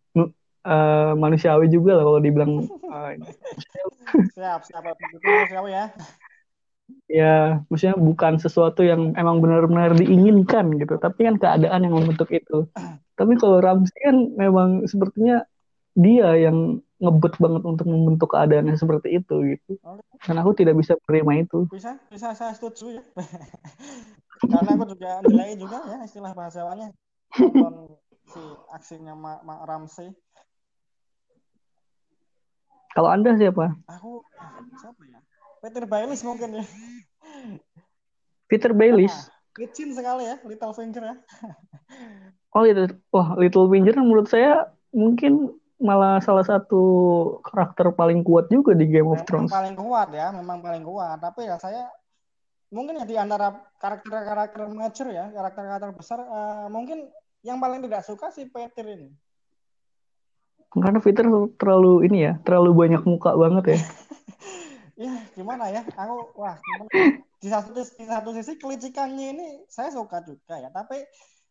Eh, 0.66 1.12
manusiawi 1.14 1.70
juga 1.70 1.94
lah 1.94 2.02
kalau 2.02 2.18
dibilang 2.18 2.66
eh, 2.90 3.22
Siap, 4.35 4.66
siap. 4.66 4.83
Manusiawi 5.22 5.70
ya. 5.70 5.87
ya 7.07 7.62
maksudnya 7.70 7.94
bukan 7.94 8.42
sesuatu 8.42 8.83
yang 8.83 9.14
emang 9.14 9.38
benar-benar 9.38 9.94
diinginkan 9.94 10.74
gitu 10.79 10.98
tapi 10.98 11.26
kan 11.31 11.38
keadaan 11.38 11.87
yang 11.87 11.94
membentuk 11.94 12.31
itu 12.35 12.66
tapi 13.14 13.38
kalau 13.38 13.62
Ramsey 13.62 13.94
kan 14.02 14.35
memang 14.35 14.87
sepertinya 14.90 15.46
dia 15.94 16.35
yang 16.35 16.83
ngebet 16.98 17.38
banget 17.38 17.62
untuk 17.62 17.87
membentuk 17.87 18.35
keadaannya 18.35 18.74
seperti 18.74 19.22
itu 19.22 19.55
gitu 19.55 19.79
dan 20.26 20.37
aku 20.42 20.50
tidak 20.59 20.79
bisa 20.79 20.98
menerima 21.07 21.46
itu 21.46 21.66
Bisa, 21.70 21.94
bisa 22.11 22.35
saya 22.35 22.55
setuju 22.55 22.98
ya. 22.98 23.02
Karena 24.50 24.70
aku 24.74 24.85
juga 24.94 25.11
nilai 25.26 25.55
juga 25.59 25.79
ya 25.90 25.98
istilah 26.07 26.33
bahasanya 26.35 26.90
nonton 27.38 27.96
si 28.26 28.42
aksinya 28.74 29.14
Mak, 29.14 29.40
Mak 29.46 29.61
Ramsey. 29.66 30.11
Kalau 32.96 33.12
anda 33.12 33.37
siapa 33.37 33.76
Aku 34.00 34.24
siapa 34.80 35.02
ya? 35.04 35.20
Peter 35.61 35.85
Bailis 35.85 36.24
mungkin 36.24 36.62
ya. 36.62 36.64
Peter 38.46 38.72
Baylis 38.72 39.12
Ah, 39.12 39.26
licin 39.59 39.90
sekali 39.92 40.24
ya, 40.24 40.40
Little 40.46 40.72
Finger 40.72 41.02
ya. 41.04 41.14
oh 42.56 42.64
itu 42.64 42.88
wah 43.12 43.37
Little 43.37 43.68
Finger 43.68 43.94
menurut 44.00 44.32
saya 44.32 44.72
mungkin 44.96 45.52
malah 45.76 46.24
salah 46.24 46.40
satu 46.40 46.80
karakter 47.44 47.92
paling 47.92 48.24
kuat 48.24 48.48
juga 48.48 48.72
di 48.72 48.88
Game 48.88 49.12
of 49.12 49.20
Thrones 49.28 49.52
paling 49.52 49.76
kuat 49.76 50.09
ya, 50.16 50.32
memang 50.32 50.64
paling 50.64 50.80
kuat. 50.80 51.20
Tapi 51.20 51.44
ya 51.44 51.61
saya 51.61 51.92
mungkin 52.72 52.96
ya 52.96 53.04
di 53.04 53.16
antara 53.20 53.52
karakter-karakter 53.76 54.72
mature 54.72 55.12
ya, 55.12 55.28
karakter-karakter 55.37 55.90
besar, 55.92 56.18
eh, 56.24 56.66
mungkin 56.72 57.12
yang 57.44 57.61
paling 57.61 57.85
tidak 57.85 58.02
suka 58.09 58.32
si 58.32 58.48
Peter 58.48 58.88
ini. 58.88 59.12
Karena 60.78 60.98
Peter 61.00 61.26
terlalu 61.56 62.06
ini 62.06 62.18
ya 62.30 62.32
terlalu 62.44 62.70
banyak 62.76 63.02
muka 63.04 63.32
banget 63.36 63.76
ya 63.76 63.80
Ya 64.96 65.12
gimana 65.36 65.68
ya, 65.68 65.84
aku 65.92 66.40
wah 66.40 66.56
gimana? 66.56 67.20
di 67.36 67.48
satu 67.52 67.76
di 67.76 68.04
satu 68.08 68.32
sisi 68.32 68.56
kelicikannya 68.56 69.26
ini 69.36 69.46
saya 69.68 69.92
suka 69.92 70.24
juga 70.24 70.56
ya, 70.56 70.72
tapi 70.72 71.04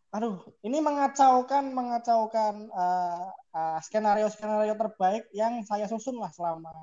aduh 0.09 0.41
ini 0.65 0.81
mengacaukan 0.81 1.69
mengacaukan 1.69 2.73
eh, 2.73 3.25
eh, 3.53 3.79
skenario-skenario 3.85 4.73
terbaik 4.73 5.29
yang 5.29 5.61
saya 5.61 5.85
susun 5.85 6.17
lah 6.17 6.33
selama 6.33 6.73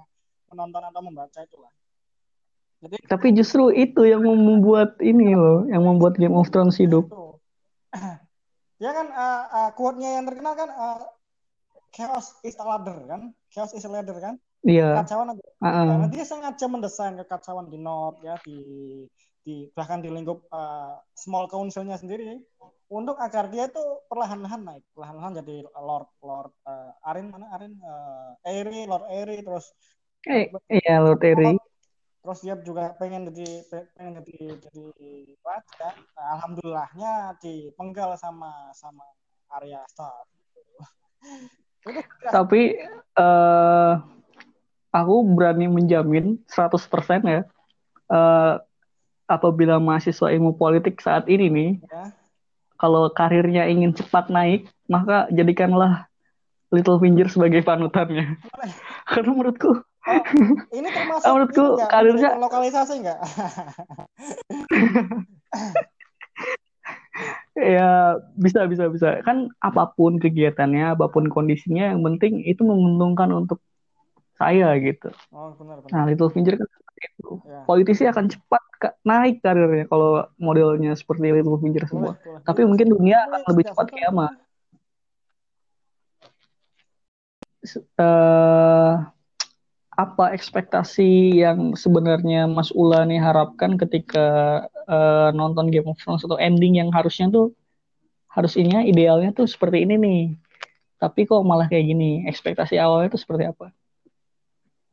menonton 0.54 0.86
atau 0.86 1.02
membaca 1.02 1.42
itulah. 1.42 1.74
Jadi 2.78 3.10
Tapi 3.10 3.34
justru 3.34 3.74
itu 3.74 4.06
yang 4.06 4.22
membuat 4.22 5.02
ini 5.02 5.34
loh, 5.34 5.66
yang 5.66 5.82
membuat 5.82 6.14
Game 6.14 6.38
of 6.38 6.46
Thrones 6.54 6.78
hidup. 6.78 7.10
itu 7.10 7.26
ya 8.86 8.90
kan 8.94 9.06
eh, 9.10 9.42
eh, 9.50 9.70
quote-nya 9.74 10.22
yang 10.22 10.30
terkenal 10.30 10.54
kan 10.54 10.70
eh, 10.70 10.98
chaos 11.92 12.34
is 12.42 12.56
a 12.56 12.64
ladder 12.64 12.98
kan, 13.04 13.36
chaos 13.52 13.76
is 13.76 13.84
a 13.84 13.90
ladder 13.92 14.16
kan, 14.18 14.40
Iya. 14.64 15.02
kacauan 15.02 15.34
Heeh. 15.36 15.86
Karena 15.90 16.06
dia 16.08 16.24
sengaja 16.24 16.66
mendesain 16.70 17.14
kekacauan 17.18 17.66
di 17.66 17.78
North 17.78 18.22
ya 18.22 18.38
di 18.46 18.58
di 19.42 19.66
bahkan 19.74 19.98
di 19.98 20.06
lingkup 20.06 20.46
uh, 20.54 21.02
small 21.18 21.50
councilnya 21.50 21.98
sendiri 21.98 22.38
untuk 22.86 23.18
agar 23.18 23.50
dia 23.50 23.66
tuh 23.66 24.06
perlahan-lahan 24.06 24.62
naik, 24.62 24.84
perlahan-lahan 24.94 25.42
jadi 25.42 25.66
Lord 25.82 26.06
Lord 26.22 26.54
uh, 26.62 26.94
Arin 27.10 27.34
mana 27.34 27.50
Arin 27.58 27.74
uh, 27.82 28.38
Aery, 28.46 28.86
Lord 28.86 29.06
Aery 29.10 29.42
terus 29.42 29.74
Eh, 30.30 30.46
iya 30.70 31.02
Lord 31.02 31.18
Terry. 31.18 31.58
terus 32.22 32.38
dia 32.46 32.54
juga 32.62 32.94
pengen 32.94 33.26
jadi 33.34 33.66
pengen 33.98 34.22
jadi 34.22 34.38
jadi 34.62 35.10
raja. 35.42 35.88
Nah, 36.14 36.26
alhamdulillahnya 36.38 37.12
dipenggal 37.42 38.14
sama 38.14 38.70
sama 38.78 39.02
Arya 39.50 39.82
Stark. 39.90 40.30
Tapi 42.30 42.78
eh 43.12 43.92
aku 44.92 45.14
berani 45.32 45.68
menjamin 45.68 46.36
100% 46.46 47.24
ya. 47.24 47.40
eh 48.08 48.54
apabila 49.24 49.80
mahasiswa 49.80 50.28
ilmu 50.28 50.60
politik 50.60 51.00
saat 51.00 51.24
ini 51.24 51.48
nih, 51.48 51.70
ya. 51.88 52.12
kalau 52.76 53.08
karirnya 53.08 53.64
ingin 53.64 53.96
cepat 53.96 54.28
naik, 54.28 54.68
maka 54.84 55.24
jadikanlah 55.32 56.04
Littlefinger 56.72 57.28
sebagai 57.28 57.60
panutannya. 57.64 58.36
Karena 59.08 59.32
menurutku 59.32 59.72
Oh, 60.02 60.18
ini 60.74 60.90
termasuk 60.90 61.30
menurutku 61.32 61.78
ini 61.78 61.86
karirnya- 61.88 62.36
lokalisasi 62.36 62.94
enggak? 63.00 63.18
ya 67.52 68.16
bisa 68.34 68.64
bisa 68.64 68.88
bisa 68.88 69.20
kan 69.22 69.52
apa 69.60 69.92
pun 69.92 70.16
kegiatannya 70.16 70.96
apa 70.96 71.06
pun 71.12 71.28
kondisinya 71.28 71.92
yang 71.92 72.00
penting 72.00 72.40
itu 72.44 72.64
menguntungkan 72.64 73.28
untuk 73.32 73.60
saya 74.36 74.72
gitu 74.80 75.12
Oh, 75.30 75.52
benar 75.54 75.78
benar. 75.80 75.92
nah 75.92 76.02
Littlefinger 76.08 76.54
kan 76.58 76.68
seperti 76.68 77.00
itu 77.12 77.30
Ya. 77.44 77.60
politisi 77.68 78.02
akan 78.08 78.24
cepat 78.32 78.62
naik 79.04 79.38
karirnya 79.44 79.86
kalau 79.86 80.26
modelnya 80.40 80.96
seperti 80.96 81.30
Littlefinger 81.30 81.84
semua 81.86 82.16
Boleh, 82.16 82.24
boleh. 82.24 82.42
tapi 82.42 82.60
mungkin 82.66 82.88
dunia 82.90 83.18
akan 83.28 83.40
lebih 83.52 83.64
cepat 83.70 83.86
kiamat 83.92 84.32
eh, 87.62 88.92
apa 89.92 90.32
ekspektasi 90.32 91.44
yang 91.44 91.76
sebenarnya 91.76 92.48
Mas 92.48 92.72
Ula 92.72 93.04
nih 93.04 93.20
harapkan 93.20 93.76
ketika 93.76 94.26
eh, 94.88 95.28
nonton 95.36 95.68
Game 95.68 95.84
of 95.84 96.00
Thrones 96.00 96.24
atau 96.24 96.40
ending 96.40 96.80
yang 96.80 96.88
harusnya 96.88 97.28
tuh 97.28 97.52
harus 98.32 98.56
ininya 98.56 98.80
idealnya 98.80 99.36
tuh 99.36 99.44
seperti 99.44 99.84
ini 99.84 99.94
nih. 100.00 100.22
Tapi 100.96 101.28
kok 101.28 101.44
malah 101.44 101.68
kayak 101.68 101.92
gini? 101.92 102.24
Ekspektasi 102.24 102.80
awalnya 102.80 103.12
tuh 103.12 103.20
seperti 103.20 103.44
apa? 103.44 103.68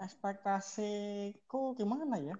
Ekspektasiku 0.03 1.79
gimana 1.79 2.19
ya? 2.19 2.35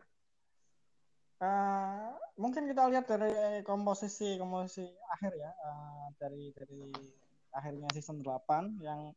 Eh, 1.39 2.07
mungkin 2.35 2.67
kita 2.67 2.91
lihat 2.91 3.07
dari 3.07 3.63
komposisi 3.63 4.35
komposisi 4.35 4.83
akhir 5.07 5.31
ya 5.39 5.51
eh, 5.55 6.05
dari 6.19 6.51
dari 6.51 6.83
akhirnya 7.55 7.87
season 7.95 8.19
8 8.19 8.83
yang 8.83 9.15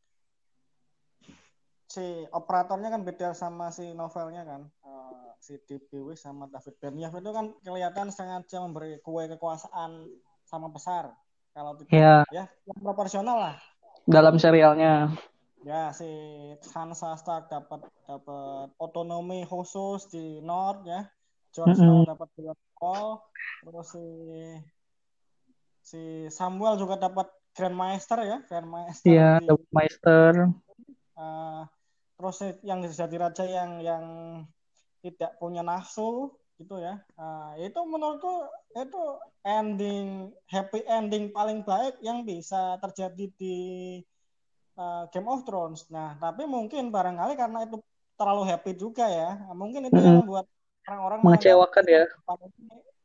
si 1.92 2.24
operatornya 2.33 2.88
kan 2.88 3.05
beda 3.05 3.37
sama 3.37 3.68
si 3.68 3.92
novelnya 3.92 4.48
kan 4.48 4.62
Eh, 4.81 5.28
si. 5.44 5.61
Weiss 5.92 6.24
sama 6.24 6.48
David 6.48 6.81
Benioff 6.81 7.12
itu 7.20 7.31
kan 7.37 7.52
kelihatan 7.61 8.09
sengaja 8.09 8.64
memberi 8.64 8.96
kue 9.05 9.28
kekuasaan 9.28 10.09
sama 10.48 10.72
besar 10.72 11.12
kalau 11.52 11.76
tidak 11.76 11.92
Ya, 11.92 12.14
ya 12.33 12.44
yang 12.64 12.81
proporsional 12.81 13.37
lah 13.37 13.57
dalam 14.09 14.40
serialnya. 14.40 15.12
Ya, 15.62 15.94
si 15.94 16.09
Sansa 16.59 17.14
Stark 17.14 17.46
dapat 17.46 17.87
dapat 18.02 18.66
otonomi 18.83 19.46
khusus 19.46 20.11
di 20.11 20.42
North 20.42 20.83
ya. 20.83 21.07
Jon 21.52 21.76
Snow 21.76 22.02
Mm-mm. 22.02 22.09
dapat 22.09 22.28
Grand 22.35 22.62
Wall, 22.81 23.20
terus 23.61 23.87
si 23.92 24.07
si 25.85 26.00
Samuel 26.33 26.81
juga 26.81 26.96
dapat 26.96 27.28
Grand 27.52 27.76
Maester 27.76 28.18
ya, 28.24 28.38
Grand 28.48 28.66
Iya, 29.05 29.38
di 29.38 29.46
Double 29.46 29.68
Meister. 29.70 30.33
Si- 32.38 32.61
yang 32.70 32.78
jadi 32.87 33.16
raja 33.24 33.44
yang 33.56 33.70
yang 33.88 34.04
tidak 35.02 35.30
punya 35.40 35.62
nafsu 35.66 36.30
gitu 36.61 36.74
ya. 36.87 36.94
Eh, 37.18 37.66
itu 37.66 37.78
menurutku 37.92 38.30
itu 38.78 39.00
ending 39.42 40.30
happy 40.52 40.78
ending 40.87 41.24
paling 41.37 41.58
baik 41.66 41.94
yang 42.06 42.18
bisa 42.30 42.78
terjadi 42.82 43.24
di 43.40 43.54
uh, 44.78 45.02
Game 45.12 45.28
of 45.32 45.40
Thrones. 45.46 45.80
Nah, 45.94 46.16
tapi 46.22 46.42
mungkin 46.54 46.82
barangkali 46.94 47.32
karena 47.40 47.58
itu 47.66 47.76
terlalu 48.18 48.42
happy 48.50 48.70
juga 48.78 49.04
ya, 49.08 49.28
mungkin 49.56 49.82
itu 49.90 49.98
yang 50.04 50.14
Mm-mm. 50.14 50.22
membuat 50.22 50.46
orang-orang 50.87 51.20
Mengecewakan 51.24 51.85
ya. 51.88 52.02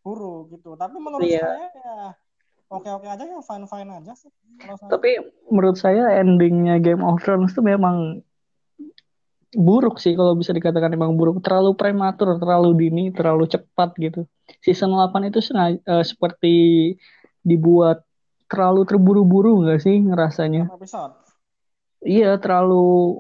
buruk 0.04 0.42
gitu. 0.56 0.70
Tapi 0.82 0.96
menurut 0.98 1.30
Iya. 1.30 1.44
saya 1.44 1.68
ya 1.76 1.94
oke-oke 2.72 3.08
aja 3.14 3.24
ya, 3.28 3.40
fine-fine 3.50 3.92
aja 4.00 4.14
sih. 4.22 4.32
Kalau 4.62 4.76
saya. 4.82 4.94
Tapi 4.94 5.10
menurut 5.52 5.78
saya 5.80 6.04
endingnya 6.22 6.80
Game 6.80 7.04
of 7.04 7.20
Thrones 7.24 7.52
itu 7.54 7.62
memang 7.64 8.24
buruk 9.56 10.02
sih 10.04 10.18
kalau 10.18 10.36
bisa 10.36 10.52
dikatakan 10.52 10.92
memang 10.92 11.16
buruk. 11.16 11.40
Terlalu 11.40 11.78
prematur, 11.78 12.36
terlalu 12.42 12.76
dini, 12.76 13.04
terlalu 13.16 13.48
cepat 13.48 13.96
gitu. 13.96 14.28
Season 14.64 14.92
8 14.92 15.28
itu 15.28 15.40
sengaja, 15.40 15.80
eh, 15.80 16.04
seperti 16.04 16.56
dibuat 17.44 18.04
terlalu 18.48 18.88
terburu-buru 18.88 19.64
nggak 19.64 19.80
sih 19.84 19.96
ngerasanya? 20.04 20.72
episode. 20.72 21.16
Iya, 22.04 22.40
terlalu 22.40 23.20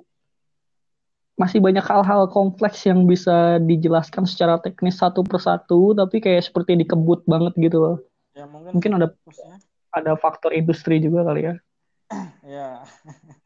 masih 1.37 1.61
banyak 1.61 1.85
hal-hal 1.85 2.25
kompleks 2.33 2.81
yang 2.89 3.05
bisa 3.05 3.61
dijelaskan 3.61 4.25
secara 4.25 4.57
teknis 4.57 4.97
satu 4.97 5.21
persatu, 5.21 5.93
tapi 5.93 6.17
kayak 6.17 6.49
seperti 6.49 6.73
dikebut 6.81 7.21
banget 7.29 7.53
gitu 7.61 7.77
loh. 7.77 7.97
Ya 8.33 8.49
mungkin 8.49 8.73
Mungkin 8.77 8.91
ada 8.97 9.07
fokusnya. 9.13 9.55
ada 9.93 10.11
faktor 10.17 10.51
industri 10.53 10.97
juga 10.97 11.21
kali 11.27 11.41
ya. 11.45 11.55
Ya. 12.47 12.81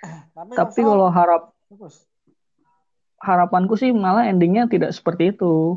Tapi, 0.00 0.52
Tapi 0.56 0.80
kalau 0.80 1.08
harap 1.12 1.52
harapanku 3.20 3.76
sih 3.76 3.92
malah 3.92 4.24
endingnya 4.28 4.64
tidak 4.66 4.96
seperti 4.96 5.36
itu. 5.36 5.76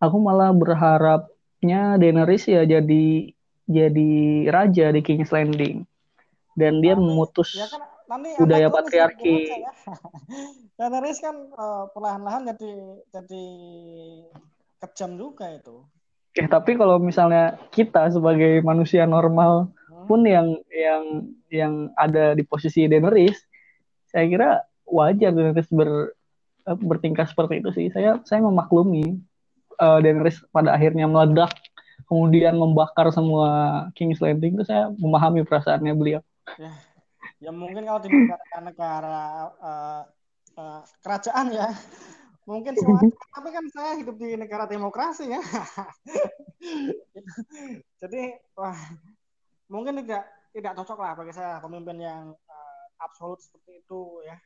Aku 0.00 0.16
malah 0.22 0.54
berharapnya 0.54 1.98
Daenerys 2.00 2.48
ya 2.48 2.64
jadi 2.64 3.34
jadi 3.68 4.12
raja 4.48 4.88
di 4.94 5.00
King's 5.04 5.28
Landing 5.28 5.84
dan 6.56 6.80
dia 6.80 6.96
Tapi 6.96 7.04
memutus 7.04 7.52
ya 7.54 7.68
kan 7.68 7.82
nanti 8.08 8.28
budaya 8.40 8.72
patriarki. 8.72 9.36
ya. 9.62 9.72
Daenerys 10.80 11.20
kan 11.20 11.36
eh, 11.52 11.84
perlahan-lahan 11.92 12.48
jadi 12.54 12.72
jadi 13.12 13.44
kejam 14.80 15.18
juga 15.18 15.50
itu. 15.52 15.84
Eh, 16.38 16.46
tapi 16.46 16.78
kalau 16.78 17.02
misalnya 17.02 17.58
kita 17.74 18.08
sebagai 18.14 18.62
manusia 18.62 19.04
normal 19.04 19.74
Hmm. 19.88 20.04
pun 20.04 20.20
yang 20.22 20.46
yang 20.70 21.04
yang 21.50 21.72
ada 21.96 22.36
di 22.36 22.44
posisi 22.44 22.86
Daenerys, 22.86 23.40
saya 24.08 24.24
kira 24.28 24.48
wajar 24.88 25.32
Daenerys 25.32 25.68
ber, 25.68 26.16
bertingkah 26.64 27.28
seperti 27.28 27.60
itu 27.60 27.70
sih. 27.72 27.86
Saya 27.92 28.20
saya 28.24 28.40
memaklumi 28.44 29.20
eh, 29.76 29.98
Daenerys 30.00 30.40
pada 30.52 30.76
akhirnya 30.76 31.08
meledak, 31.08 31.52
kemudian 32.08 32.56
membakar 32.56 33.12
semua 33.12 33.84
King's 33.92 34.20
Landing 34.20 34.60
itu 34.60 34.64
saya 34.64 34.88
memahami 34.96 35.44
perasaannya 35.44 35.94
beliau. 35.96 36.20
Ya, 36.56 36.72
ya 37.40 37.50
mungkin 37.52 37.84
kalau 37.84 38.00
di 38.00 38.08
negara-negara 38.08 39.20
eh, 39.60 40.02
eh, 40.56 40.80
kerajaan 41.04 41.46
ya, 41.52 41.68
mungkin 42.48 42.72
semuanya. 42.76 43.12
Tapi 43.36 43.48
kan 43.52 43.64
saya 43.72 43.92
hidup 44.00 44.16
di 44.16 44.28
negara 44.40 44.64
demokrasi 44.64 45.28
ya. 45.28 45.40
Jadi 48.00 48.22
wah 48.56 48.76
mungkin 49.68 50.00
tidak 50.00 50.24
tidak 50.56 50.72
cocok 50.80 50.98
lah 50.98 51.12
bagi 51.14 51.32
saya 51.36 51.60
pemimpin 51.60 52.00
yang 52.00 52.32
absolut 52.98 53.38
seperti 53.42 53.82
itu 53.82 54.00
ya. 54.26 54.36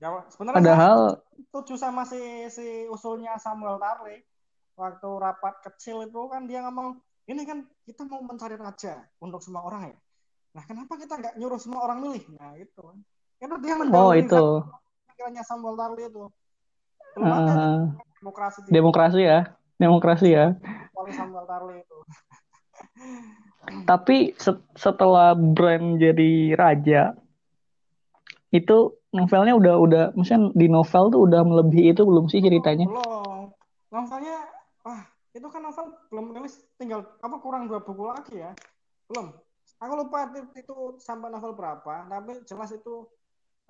Ya, 0.00 0.08
sebenarnya 0.32 0.58
Padahal 0.64 0.98
setuju 1.36 1.76
sama 1.76 2.08
si 2.08 2.48
si 2.48 2.88
usulnya 2.88 3.36
Samuel 3.36 3.76
Tarly 3.76 4.24
waktu 4.72 5.08
rapat 5.20 5.60
kecil 5.60 6.08
itu 6.08 6.20
kan 6.32 6.48
dia 6.48 6.64
ngomong 6.64 6.96
ini 7.28 7.44
kan 7.44 7.68
kita 7.84 8.08
mau 8.08 8.24
mencari 8.24 8.56
raja 8.56 9.04
untuk 9.20 9.44
semua 9.44 9.60
orang 9.68 9.92
ya. 9.92 9.98
Nah 10.56 10.64
kenapa 10.64 10.96
kita 10.96 11.20
nggak 11.20 11.34
nyuruh 11.36 11.60
semua 11.60 11.84
orang 11.84 12.00
milih? 12.00 12.24
Nah 12.32 12.56
itu 12.56 12.80
kan. 12.80 12.96
Karena 13.36 13.56
dia 13.60 13.74
oh 13.76 13.78
mendahului 13.84 14.20
itu 14.24 14.44
pikirannya 15.12 15.44
Samuel 15.44 15.76
Tarly 15.76 16.02
itu. 16.08 16.24
Belum 17.12 17.28
ada 17.28 17.52
eh, 17.52 17.78
demokrasi 18.24 18.58
demokrasi 18.72 19.20
ya, 19.20 19.38
demokrasi 19.76 20.28
ya. 20.32 20.46
kecuali 20.56 21.12
Samuel 21.12 21.44
Tarly 21.44 21.76
itu. 21.84 21.98
Tapi 23.84 24.34
se- 24.40 24.64
setelah 24.74 25.36
Bran 25.36 26.00
jadi 26.00 26.56
raja, 26.56 27.14
itu 28.50 28.98
novelnya 29.14 29.54
udah 29.54 29.74
udah, 29.78 30.04
misalnya 30.18 30.50
di 30.58 30.66
novel 30.66 31.10
tuh 31.10 31.20
udah 31.26 31.42
melebihi 31.46 31.94
itu 31.94 32.02
belum 32.02 32.26
sih 32.26 32.42
ceritanya? 32.42 32.86
Belum. 32.90 33.54
Novelnya, 33.90 34.38
wah 34.86 35.02
itu 35.34 35.46
kan 35.46 35.62
novel 35.62 35.86
belum 36.10 36.26
rilis, 36.34 36.62
tinggal 36.78 37.06
apa 37.22 37.36
kurang 37.38 37.70
dua 37.70 37.82
buku 37.82 38.02
lagi 38.06 38.42
ya. 38.42 38.50
Belum. 39.06 39.34
Aku 39.80 39.92
lupa 39.96 40.28
itu, 40.34 41.00
sampai 41.00 41.32
novel 41.32 41.56
berapa, 41.56 42.04
tapi 42.10 42.44
jelas 42.44 42.74
itu 42.74 43.06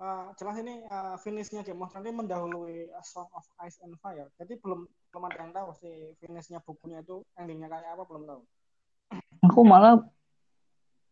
eh, 0.01 0.25
jelas 0.35 0.55
ini 0.59 0.81
eh, 0.83 1.15
finishnya 1.21 1.61
Game 1.61 1.81
of 1.81 1.93
Thrones 1.93 2.11
mendahului 2.11 2.89
A 2.91 3.01
Song 3.05 3.29
of 3.31 3.45
Ice 3.63 3.79
and 3.85 3.95
Fire. 4.01 4.27
Jadi 4.35 4.57
belum 4.59 4.85
belum 5.13 5.23
ada 5.29 5.37
yang 5.45 5.53
tahu 5.53 5.69
sih 5.77 6.17
finishnya 6.19 6.59
bukunya 6.61 6.99
itu 7.05 7.21
endingnya 7.37 7.69
kayak 7.69 7.95
apa 7.95 8.03
belum 8.09 8.23
tahu. 8.27 8.41
Aku 9.45 9.65
malah 9.65 10.01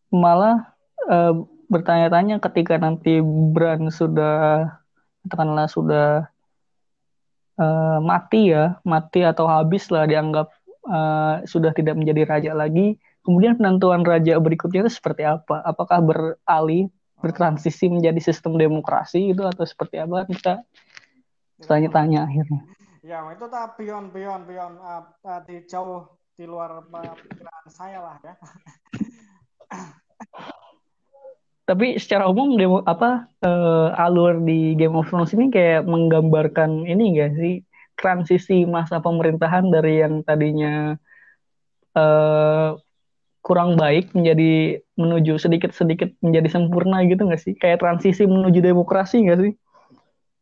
malah 0.09 0.73
eh, 1.09 1.33
bertanya-tanya 1.69 2.41
ketika 2.41 2.77
nanti 2.81 3.21
Bran 3.23 3.93
sudah 3.93 4.69
katakanlah 5.25 5.69
sudah 5.69 6.29
eh, 7.59 7.99
mati 8.01 8.53
ya, 8.53 8.81
mati 8.85 9.21
atau 9.21 9.45
habis 9.45 9.89
lah 9.93 10.09
dianggap 10.09 10.49
eh, 10.89 11.35
sudah 11.45 11.71
tidak 11.73 11.97
menjadi 11.97 12.21
raja 12.25 12.51
lagi. 12.57 12.97
Kemudian 13.21 13.59
penentuan 13.59 14.01
raja 14.01 14.39
berikutnya 14.41 14.87
itu 14.87 14.91
seperti 14.97 15.27
apa? 15.27 15.61
Apakah 15.61 16.01
beralih, 16.01 16.89
bertransisi 17.19 17.91
menjadi 17.91 18.17
sistem 18.23 18.55
demokrasi 18.55 19.35
itu 19.35 19.43
atau 19.45 19.67
seperti 19.67 20.01
apa? 20.01 20.25
Kita 20.25 20.63
tanya-tanya 21.67 22.25
akhirnya. 22.25 22.61
Ya 23.03 23.23
itu 23.31 23.45
tak 23.47 23.79
beyond 23.79 24.11
beyond 24.13 24.45
eh, 24.47 25.03
eh, 25.27 25.41
di 25.47 25.55
jauh 25.67 26.18
di 26.39 26.47
luar 26.47 26.87
pikiran 26.87 27.67
saya 27.67 27.99
lah 27.99 28.15
ya. 28.23 28.33
Tapi 31.67 31.99
secara 31.99 32.31
umum 32.31 32.55
demo 32.55 32.79
apa 32.87 33.27
eh, 33.43 33.89
alur 33.99 34.39
di 34.41 34.73
Game 34.79 34.95
of 34.95 35.11
Thrones 35.11 35.35
ini 35.35 35.51
kayak 35.51 35.83
menggambarkan 35.83 36.87
ini 36.87 37.13
enggak 37.13 37.35
sih 37.35 37.61
transisi 37.99 38.63
masa 38.63 39.03
pemerintahan 39.03 39.67
dari 39.67 39.99
yang 39.99 40.23
tadinya 40.23 40.95
eh, 41.93 42.69
kurang 43.43 43.75
baik 43.75 44.15
menjadi 44.15 44.79
menuju 44.95 45.37
sedikit-sedikit 45.43 46.15
menjadi 46.23 46.47
sempurna 46.55 47.03
gitu 47.03 47.27
nggak 47.27 47.43
sih? 47.43 47.53
Kayak 47.59 47.83
transisi 47.83 48.23
menuju 48.23 48.63
demokrasi 48.63 49.27
nggak 49.27 49.39
sih? 49.43 49.53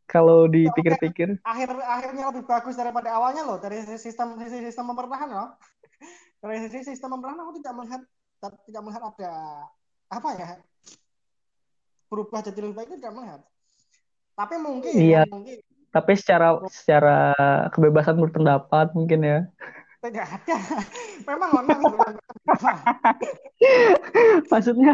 Kalau 0.07 0.47
dipikir-pikir. 0.47 1.35
akhir 1.43 1.67
akhirnya 1.83 2.31
lebih 2.31 2.47
bagus 2.47 2.79
daripada 2.79 3.11
awalnya 3.11 3.43
loh 3.43 3.59
dari 3.59 3.83
sistem 3.83 4.39
sistem 4.39 4.87
pemerintahan 4.95 5.29
loh. 5.29 5.49
Dari 6.37 6.69
sisi 6.69 6.93
sistem 6.93 7.17
pemerintahan 7.17 7.43
aku 7.43 7.51
tidak 7.59 7.73
melihat 7.81 8.01
tidak 8.69 8.81
melihat 8.85 9.03
ada 9.09 9.33
apa 10.07 10.29
ya 10.37 10.49
berubah 12.07 12.39
jadi 12.39 12.59
lebih 12.63 12.75
baik 12.77 12.87
itu 12.93 12.97
tidak 13.03 13.13
melihat. 13.19 13.41
Tapi 14.37 14.55
mungkin 14.61 14.91
Iya. 14.95 15.23
mungkin. 15.27 15.59
Tapi 15.91 16.13
secara 16.13 16.61
secara 16.69 17.33
kebebasan 17.73 18.21
berpendapat 18.21 18.93
mungkin 18.93 19.25
ya. 19.25 19.39
tidak 19.97 20.29
ada. 20.29 20.57
Memang 21.27 21.49
memang 21.65 21.91
Maksudnya 24.53 24.93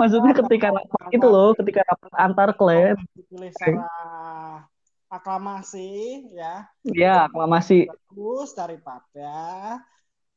maksudnya 0.00 0.32
ketika 0.36 0.68
rapat 0.74 1.00
itu 1.14 1.26
loh, 1.26 1.50
ketika 1.56 1.80
rapat 1.86 2.12
antar 2.18 2.48
klan, 2.56 2.96
dipilih 3.16 3.50
secara 3.54 3.88
aklamasi 5.08 5.88
ya. 6.34 6.68
Ya 6.82 7.26
aklamasi. 7.30 7.86
bagus 7.88 8.54
daripada 8.54 9.34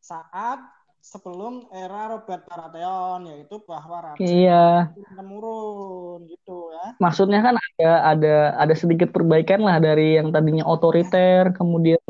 saat 0.02 0.60
sebelum 1.02 1.72
era 1.72 2.12
Robert 2.12 2.44
Baratheon 2.46 3.32
yaitu 3.32 3.64
bahwa 3.64 4.12
raja 4.12 4.20
Iya. 4.20 4.92
menurun 5.16 6.28
gitu 6.28 6.74
ya. 6.74 6.98
Maksudnya 7.00 7.40
kan 7.42 7.56
ada 7.56 7.92
ada 8.12 8.36
ada 8.60 8.74
sedikit 8.76 9.10
perbaikan 9.16 9.64
lah 9.64 9.78
dari 9.80 10.20
yang 10.20 10.34
tadinya 10.34 10.68
otoriter, 10.68 11.54
kemudian 11.56 12.02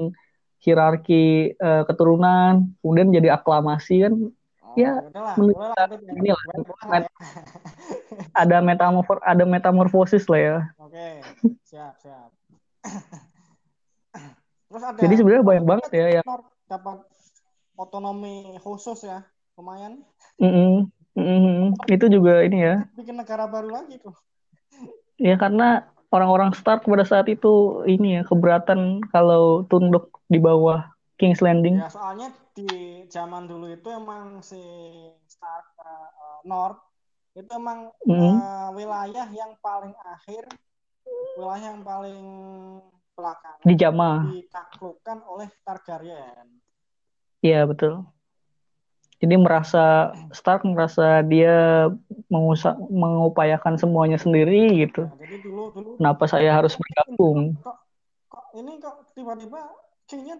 hierarki 0.63 1.53
eh, 1.53 1.83
keturunan, 1.85 2.73
kemudian 2.81 3.09
jadi 3.13 3.37
aklamasi 3.37 4.07
kan 4.07 4.13
Oh, 4.17 4.36
Ya, 4.77 5.01
nanti 5.01 5.97
ini 6.05 6.29
lah, 6.29 6.43
met- 6.85 7.09
ya. 7.09 7.09
ada 8.37 8.57
metamorfor 8.61 9.17
ada 9.25 9.41
metamorfosis 9.41 10.29
lah 10.29 10.37
ya. 10.37 10.57
Oke, 10.77 11.25
siap, 11.65 11.97
siap. 11.97 12.29
Terus 14.69 14.83
ada 14.85 14.99
Jadi 15.01 15.13
sebenarnya 15.17 15.41
banyak 15.41 15.65
banget 15.65 15.89
ya 15.97 16.07
yang 16.21 16.25
dapat 16.69 17.01
otonomi 17.73 18.53
khusus 18.61 19.01
ya, 19.01 19.25
lumayan. 19.57 20.05
Mm-mm, 20.37 20.85
mm-mm. 21.17 21.73
itu 21.89 22.05
juga 22.05 22.45
ini 22.45 22.61
ya. 22.61 22.85
Bikin 22.93 23.17
negara 23.17 23.49
baru 23.49 23.73
lagi 23.73 23.97
tuh. 23.97 24.13
Ya 25.17 25.41
karena 25.41 25.89
orang-orang 26.13 26.53
Stark 26.53 26.85
pada 26.85 27.01
saat 27.01 27.25
itu 27.25 27.81
ini 27.89 28.21
ya 28.21 28.23
keberatan 28.29 29.01
kalau 29.09 29.65
tunduk 29.65 30.21
di 30.29 30.37
bawah 30.37 30.85
King's 31.17 31.41
Landing. 31.41 31.81
Ya 31.81 31.89
soalnya 31.89 32.29
di 32.57 32.69
zaman 33.05 33.45
dulu 33.45 33.69
itu 33.69 33.85
emang 33.93 34.41
si 34.41 34.57
Stark 35.29 35.77
eh, 35.77 35.85
eh, 36.09 36.39
North 36.49 36.81
itu 37.37 37.45
emang 37.53 37.93
Mm. 38.01 38.17
eh, 38.17 38.69
wilayah 38.73 39.27
yang 39.29 39.53
paling 39.61 39.93
akhir, 39.93 40.49
wilayah 41.37 41.69
yang 41.69 41.85
paling 41.85 42.25
belakangan 43.13 43.61
Dijamah. 43.61 44.25
ditaklukkan 44.25 45.17
oleh 45.29 45.49
Targaryen. 45.61 46.49
Iya 47.39 47.69
betul. 47.69 48.01
Jadi 49.17 49.33
merasa 49.33 50.13
Stark 50.29 50.61
merasa 50.61 51.21
dia 51.21 51.89
mengusa- 52.29 52.77
mengupayakan 52.77 53.77
semuanya 53.77 54.17
sendiri 54.17 54.69
gitu. 54.77 55.05
Nah, 55.05 55.17
jadi 55.17 55.35
dulu 55.41 55.73
dulu 55.73 55.89
Kenapa 55.97 56.25
saya 56.25 56.53
harus 56.53 56.73
bergabung? 56.73 57.57
kok 57.61 57.77
kok 58.29 58.45
ini 58.53 58.77
kok 58.77 59.09
tiba-tiba 59.13 59.61
kingnya 60.05 60.37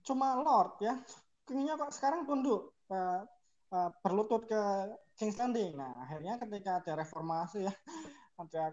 cuma 0.00 0.40
lord 0.40 0.80
ya 0.80 0.96
kingnya 1.50 1.74
kok 1.74 1.90
sekarang 1.90 2.30
tunduk 2.30 2.70
eh, 2.94 3.20
eh, 3.74 3.90
berlutut 4.06 4.46
ke 4.46 4.62
King's 5.18 5.34
Landing 5.34 5.74
nah 5.74 5.90
akhirnya 5.98 6.38
ketika 6.38 6.78
ada 6.78 7.02
reformasi 7.02 7.66
ya 7.66 7.74
ada 8.46 8.70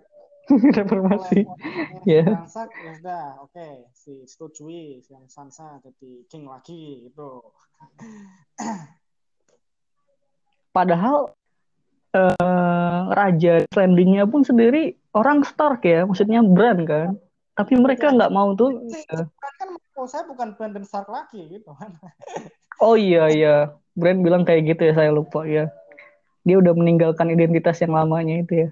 Reformasi. 0.79 1.43
oleh 1.43 2.05
Ya. 2.07 2.23
Sansa 2.23 2.71
ya 2.79 2.95
sudah 2.95 3.43
oke 3.43 3.91
si 3.91 4.23
setujui 4.23 5.03
yang 5.11 5.27
Sansa 5.27 5.81
jadi 5.83 6.23
king 6.31 6.47
lagi 6.47 7.09
gitu 7.09 7.41
Padahal 10.77 11.33
eh, 12.13 13.01
raja 13.17 13.65
landingnya 13.73 14.29
pun 14.29 14.45
sendiri 14.45 14.93
orang 15.17 15.41
Stark 15.41 15.81
ya, 15.81 16.05
maksudnya 16.05 16.45
brand 16.45 16.85
kan. 16.85 17.17
Tapi 17.57 17.73
mereka 17.81 18.13
nggak 18.13 18.29
mau 18.29 18.53
tuh. 18.53 18.85
Si- 18.85 19.01
ya. 19.09 19.25
kan 19.57 19.69
saya 20.05 20.29
bukan 20.29 20.53
Brandon 20.53 20.85
Stark 20.85 21.09
lagi 21.09 21.49
gitu 21.49 21.73
kan. 21.73 21.97
Oh 22.77 22.93
iya 22.93 23.25
iya, 23.33 23.55
brand 23.97 24.21
bilang 24.21 24.45
kayak 24.45 24.77
gitu 24.77 24.81
ya 24.89 24.93
saya 24.93 25.09
lupa 25.09 25.43
ya. 25.49 25.73
Dia 26.45 26.61
udah 26.61 26.73
meninggalkan 26.77 27.33
identitas 27.33 27.81
yang 27.81 27.97
lamanya 27.97 28.45
itu 28.45 28.53
ya. 28.65 28.69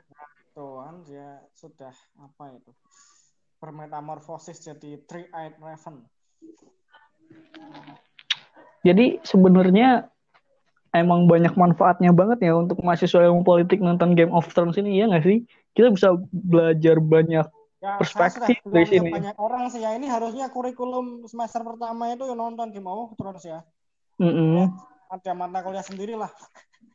Tuh 0.54 0.86
kan 0.86 1.02
dia 1.04 1.42
sudah 1.58 1.92
apa 2.22 2.44
itu 2.54 2.72
bermetamorfosis 3.58 4.62
jadi 4.62 5.02
three-eyed 5.10 5.58
raven. 5.58 6.06
Jadi 8.86 9.18
sebenarnya 9.26 10.06
emang 10.94 11.26
banyak 11.26 11.58
manfaatnya 11.58 12.14
banget 12.14 12.46
ya 12.46 12.54
untuk 12.54 12.80
mahasiswa 12.86 13.26
ilmu 13.26 13.42
politik 13.42 13.82
nonton 13.82 14.14
Game 14.14 14.32
of 14.32 14.46
Thrones 14.54 14.78
ini 14.78 15.02
ya 15.02 15.10
nggak 15.10 15.26
sih? 15.26 15.42
Kita 15.74 15.90
bisa 15.90 16.14
belajar 16.30 17.02
banyak. 17.02 17.50
Ya, 17.84 18.02
Perspektif 18.02 18.62
dari 18.66 18.88
sini. 18.88 19.12
banyak 19.14 19.38
orang 19.38 19.70
sih 19.70 19.84
ya 19.84 19.94
ini 19.94 20.10
harusnya 20.10 20.50
kurikulum 20.50 21.28
semester 21.28 21.62
pertama 21.62 22.10
itu 22.14 22.24
yang 22.30 22.40
nonton 22.40 22.70
Game 22.72 22.88
of 22.88 23.14
Thrones 23.18 23.44
ya. 23.44 23.66
Mm-mm. 24.20 24.72
Ada 25.12 25.32
mata 25.36 25.60
kuliah 25.64 25.86
sendiri 25.86 26.16
lah. 26.16 26.32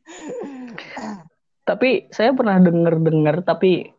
Tapi 1.68 2.10
saya 2.10 2.34
pernah 2.34 2.58
denger-dengar 2.58 3.46
tapi 3.46 3.94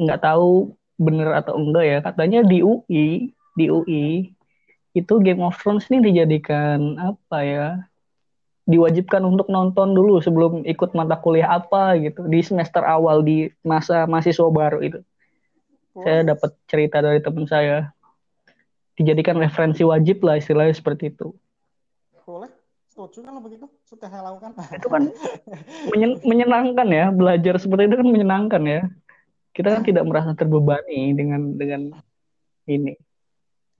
nggak 0.00 0.24
tahu 0.24 0.72
bener 0.96 1.36
atau 1.36 1.60
enggak 1.60 1.84
ya. 1.84 1.98
Katanya 2.00 2.40
di 2.46 2.64
UI, 2.64 3.28
di 3.58 3.66
UI 3.68 4.32
itu 4.96 5.14
Game 5.20 5.44
of 5.44 5.58
Thrones 5.60 5.84
ini 5.92 6.00
dijadikan 6.00 6.96
apa 6.96 7.38
ya? 7.44 7.66
Diwajibkan 8.64 9.20
untuk 9.26 9.50
nonton 9.50 9.92
dulu 9.92 10.22
sebelum 10.22 10.64
ikut 10.64 10.94
mata 10.94 11.18
kuliah 11.18 11.60
apa 11.60 11.98
gitu 11.98 12.24
di 12.30 12.40
semester 12.40 12.86
awal 12.86 13.20
di 13.20 13.50
masa 13.66 14.08
mahasiswa 14.08 14.48
baru 14.48 14.80
itu. 14.80 15.00
Saya 16.00 16.22
dapat 16.22 16.54
cerita 16.70 17.02
dari 17.02 17.18
teman 17.18 17.44
saya. 17.44 17.90
Dijadikan 18.94 19.40
referensi 19.40 19.82
wajib 19.82 20.22
lah 20.22 20.38
istilahnya 20.38 20.76
seperti 20.76 21.10
itu. 21.10 21.34
Boleh, 22.24 22.52
setuju 23.00 23.24
kan 23.24 23.40
begitu? 23.40 23.64
Sudah 23.88 24.12
saya 24.12 24.20
lakukan. 24.28 24.52
Itu 24.76 24.88
kan 24.92 25.08
menyen- 25.88 26.20
menyenangkan 26.20 26.88
ya, 26.92 27.08
belajar 27.08 27.56
seperti 27.56 27.88
itu 27.88 27.96
kan 27.96 28.08
menyenangkan 28.12 28.62
ya. 28.68 28.84
Kita 29.56 29.80
kan 29.80 29.82
tidak 29.88 30.04
merasa 30.04 30.36
terbebani 30.36 31.16
dengan 31.16 31.56
dengan 31.56 31.96
ini 32.68 32.92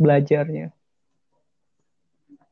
belajarnya. 0.00 0.72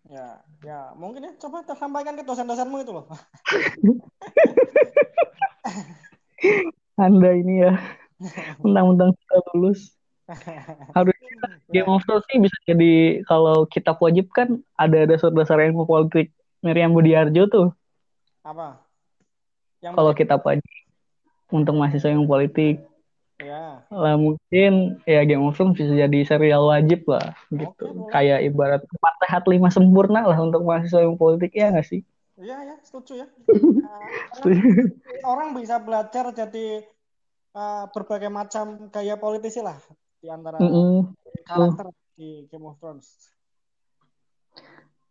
Ya, 0.09 0.41
ya 0.64 0.93
mungkin 0.97 1.25
ya 1.25 1.33
coba 1.41 1.64
tersampaikan 1.64 2.16
ke 2.16 2.25
dosen-dosenmu 2.25 2.81
itu 2.85 2.93
loh. 2.93 3.09
Anda 6.99 7.31
ini 7.37 7.64
ya, 7.64 7.73
mentang-mentang 8.61 9.12
sudah 9.16 9.41
lulus. 9.53 9.81
Harusnya 10.97 11.29
Game 11.73 11.89
of 11.89 12.01
Thrones 12.05 12.25
ini 12.33 12.49
bisa 12.49 12.59
jadi 12.64 13.21
kalau 13.29 13.69
kitab 13.69 14.01
wajib 14.01 14.33
kan 14.33 14.61
ada 14.81 15.05
dasar-dasar 15.05 15.61
ilmu 15.69 15.85
politik 15.85 16.33
Miriam 16.64 16.90
Budiarjo 16.92 17.46
tuh. 17.50 17.68
Apa? 18.42 18.82
Yang 19.78 19.94
Kalau 19.94 20.12
kitab 20.14 20.40
wajib 20.42 20.66
untuk 21.48 21.74
mahasiswa 21.78 22.11
yang 22.12 22.28
politik. 22.28 22.84
ya, 23.38 23.86
lah 23.86 24.18
mungkin 24.18 24.98
ya 25.06 25.22
Game 25.22 25.46
of 25.46 25.54
Thrones 25.54 25.78
bisa 25.78 25.94
jadi 25.94 26.18
serial 26.26 26.66
wajib 26.66 27.06
lah 27.06 27.38
gitu 27.54 27.86
Oke, 27.86 28.11
kayak 28.11 28.50
ibarat 28.50 28.82
empat 28.82 29.14
sehat 29.22 29.42
lima 29.46 29.70
sempurna 29.70 30.26
lah 30.26 30.34
untuk 30.42 30.66
mahasiswa 30.66 31.06
yang 31.06 31.14
politik 31.14 31.54
ya 31.54 31.70
nggak 31.70 31.86
sih 31.86 32.02
iya 32.34 32.66
ya, 32.66 32.74
setuju 32.82 33.22
ya. 33.22 33.26
Karena 34.34 35.26
orang 35.26 35.54
bisa 35.54 35.78
belajar 35.78 36.34
jadi 36.34 36.82
uh, 37.54 37.86
berbagai 37.90 38.30
macam 38.30 38.90
gaya 38.90 39.14
politisi 39.18 39.62
lah 39.62 39.78
di 40.18 40.26
antara 40.30 40.59
Mm-mm. 40.59 41.14
karakter 41.46 41.94
di 42.18 42.46
Game 42.50 42.66
of 42.66 42.78
Thrones. 42.82 43.06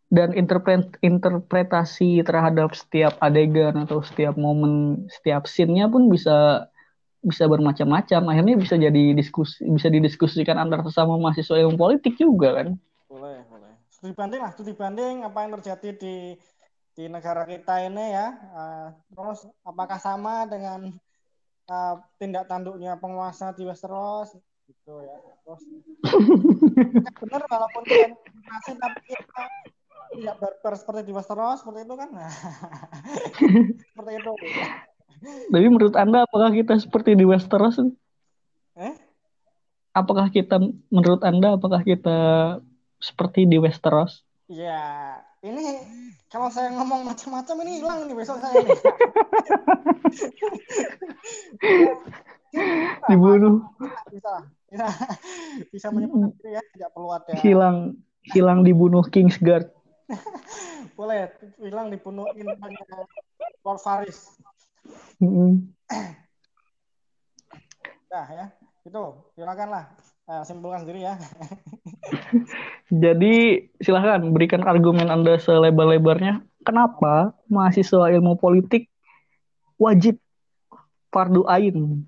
Dan 0.08 0.32
interpret 0.32 0.96
interpretasi 1.04 2.24
terhadap 2.24 2.72
setiap 2.72 3.20
adegan 3.20 3.76
atau 3.84 4.00
setiap 4.00 4.40
momen 4.40 5.04
setiap 5.12 5.44
scene-nya 5.44 5.92
pun 5.92 6.08
bisa 6.08 6.68
bisa 7.20 7.44
bermacam-macam 7.44 8.32
akhirnya 8.32 8.56
bisa 8.56 8.80
jadi 8.80 9.12
diskusi 9.12 9.60
bisa 9.68 9.92
didiskusikan 9.92 10.56
antar 10.56 10.80
sesama 10.86 11.20
mahasiswa 11.20 11.60
ilmu 11.60 11.76
politik 11.76 12.16
juga 12.16 12.62
kan 12.62 12.80
Boleh, 13.08 13.40
boleh. 13.48 13.72
Studi 13.88 14.12
banding 14.12 14.40
lah, 14.44 14.52
studi 14.52 14.72
banding 14.76 15.24
apa 15.24 15.38
yang 15.42 15.50
terjadi 15.58 15.90
di 15.96 16.16
di 16.92 17.04
negara 17.08 17.48
kita 17.48 17.88
ini 17.88 18.12
ya. 18.12 18.28
Uh, 18.52 18.88
terus 19.16 19.48
apakah 19.64 19.96
sama 19.96 20.44
dengan 20.44 20.92
uh, 21.72 21.94
tindak 22.20 22.44
tanduknya 22.52 23.00
penguasa 23.00 23.56
di 23.56 23.64
Westeros 23.64 24.36
gitu 24.68 24.94
ya. 25.02 25.16
Terus 25.40 25.62
benar 27.24 27.42
walaupun 27.48 27.82
kita 27.88 28.72
tapi 28.76 29.00
kita 29.08 29.44
barbar 30.38 30.74
seperti 30.76 31.00
di 31.08 31.12
Westeros 31.12 31.60
seperti 31.62 31.80
itu 31.84 31.94
kan. 31.94 32.10
seperti 33.92 34.12
itu. 34.16 34.32
tapi 35.50 35.66
menurut 35.66 35.94
anda 35.98 36.24
apakah 36.24 36.50
kita 36.54 36.78
seperti 36.78 37.18
di 37.18 37.26
Westeros 37.26 37.82
Eh? 38.78 38.94
apakah 39.90 40.30
kita 40.30 40.62
menurut 40.94 41.26
anda 41.26 41.58
apakah 41.58 41.82
kita 41.82 42.18
seperti 43.02 43.50
di 43.50 43.58
Westeros 43.58 44.22
Ya, 44.48 45.20
ini 45.44 45.76
kalau 46.32 46.48
saya 46.48 46.72
ngomong 46.72 47.04
macam-macam 47.04 47.68
ini 47.68 47.84
hilang 47.84 48.08
nih 48.08 48.16
besok 48.16 48.40
saya 48.40 48.64
nih. 48.64 48.72
dibunuh 53.12 53.60
bisa 54.08 54.48
bisa 54.72 54.88
bisa 55.68 55.92
menyebutkan 55.92 56.32
ya 56.48 56.64
tidak 56.72 56.96
perlu 56.96 57.12
ada 57.12 57.28
hilang 57.44 58.00
hilang 58.32 58.64
dibunuh 58.64 59.04
Kingsguard 59.04 59.68
boleh 60.98 61.28
hilang 61.60 61.92
dibunuh 61.92 62.28
intannya 62.32 62.84
Lord 63.64 63.80
Varys 63.84 64.40
Mm-mm. 65.20 65.68
nah 68.08 68.26
ya 68.32 68.46
itu 68.88 69.02
silakan 69.36 69.68
lah 69.68 69.84
Nah, 70.28 70.44
simpulkan 70.44 70.84
sendiri 70.84 71.08
ya 71.08 71.16
Jadi 72.92 73.64
silahkan 73.80 74.20
berikan 74.28 74.60
argumen 74.60 75.08
Anda 75.08 75.40
selebar-lebarnya. 75.40 76.44
Kenapa 76.68 77.32
mahasiswa 77.48 78.12
ilmu 78.12 78.36
politik 78.36 78.92
wajib 79.80 80.20
fardu 81.08 81.48
ain 81.48 82.04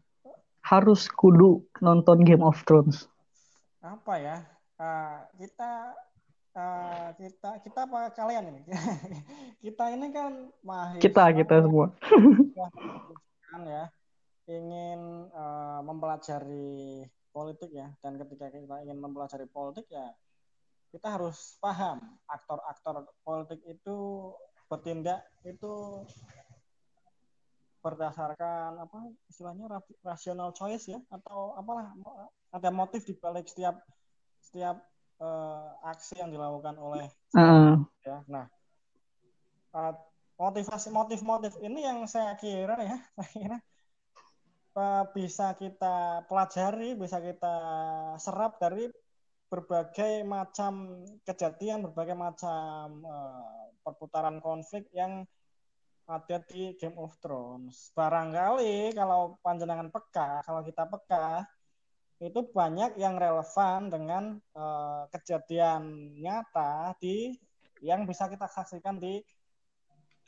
harus 0.60 1.08
kudu 1.08 1.64
nonton 1.80 2.20
Game 2.28 2.44
of 2.44 2.60
Thrones? 2.68 3.08
apa 3.80 4.20
ya 4.20 4.36
Ah, 4.80 5.28
kita 5.36 5.92
ah, 6.56 7.12
kita 7.14 7.50
kita 7.62 7.80
apa 7.86 8.10
kalian 8.14 8.50
ini? 8.54 8.60
Kita 9.64 9.92
ini 9.92 10.08
kan 10.08 10.48
mahasiswa. 10.64 11.04
Kita 11.04 11.24
kita 11.36 11.54
semua. 11.60 11.92
kan 13.50 13.60
ya 13.66 13.84
ingin 14.48 15.28
eh, 15.28 15.80
mempelajari 15.84 17.04
politik 17.28 17.70
ya. 17.70 17.92
Dan 18.00 18.16
ketika 18.16 18.48
kita 18.48 18.82
ingin 18.82 18.98
mempelajari 18.98 19.44
politik 19.46 19.84
ya 19.92 20.10
kita 20.90 21.06
harus 21.06 21.54
paham 21.62 22.02
aktor-aktor 22.26 23.06
politik 23.22 23.62
itu 23.62 24.30
bertindak 24.66 25.22
itu 25.46 26.02
berdasarkan 27.80 28.76
apa 28.76 28.98
istilahnya 29.30 29.70
ra- 29.70 29.98
rational 30.04 30.50
choice 30.52 30.90
ya 30.90 31.00
atau 31.08 31.56
apalah 31.56 31.94
ada 32.52 32.70
motif 32.74 33.06
di 33.06 33.14
balik 33.16 33.48
setiap 33.48 33.80
setiap 34.42 34.82
eh, 35.20 35.68
aksi 35.84 36.18
yang 36.18 36.32
dilakukan 36.32 36.76
oleh 36.80 37.08
Heeh. 37.36 37.76
ya. 38.02 38.24
Nah, 38.26 38.48
uh, 39.76 39.94
motivasi 40.40 40.88
motif-motif 40.88 41.60
ini 41.60 41.84
yang 41.84 42.08
saya 42.08 42.34
kira 42.40 42.80
ya, 42.80 42.96
saya 43.16 43.30
kira 43.30 43.56
uh, 44.74 45.04
bisa 45.12 45.52
kita 45.54 46.24
pelajari, 46.26 46.96
bisa 46.96 47.20
kita 47.20 47.54
serap 48.16 48.56
dari 48.56 48.88
berbagai 49.50 50.22
macam 50.22 51.02
kejadian, 51.26 51.90
berbagai 51.90 52.14
macam 52.14 53.02
uh, 53.02 53.74
perputaran 53.82 54.38
konflik 54.38 54.86
yang 54.94 55.26
ada 56.06 56.42
di 56.42 56.74
Game 56.78 56.98
of 56.98 57.14
Thrones. 57.22 57.90
Barangkali 57.94 58.94
kalau 58.94 59.38
panjenengan 59.42 59.90
peka, 59.90 60.42
kalau 60.42 60.62
kita 60.62 60.86
peka, 60.86 61.46
itu 62.20 62.40
banyak 62.52 63.00
yang 63.00 63.16
relevan 63.16 63.88
dengan 63.88 64.24
eh, 64.36 65.02
kejadian 65.16 66.14
nyata 66.20 66.92
di 67.00 67.32
yang 67.80 68.04
bisa 68.04 68.28
kita 68.28 68.44
saksikan 68.44 69.00
di 69.00 69.24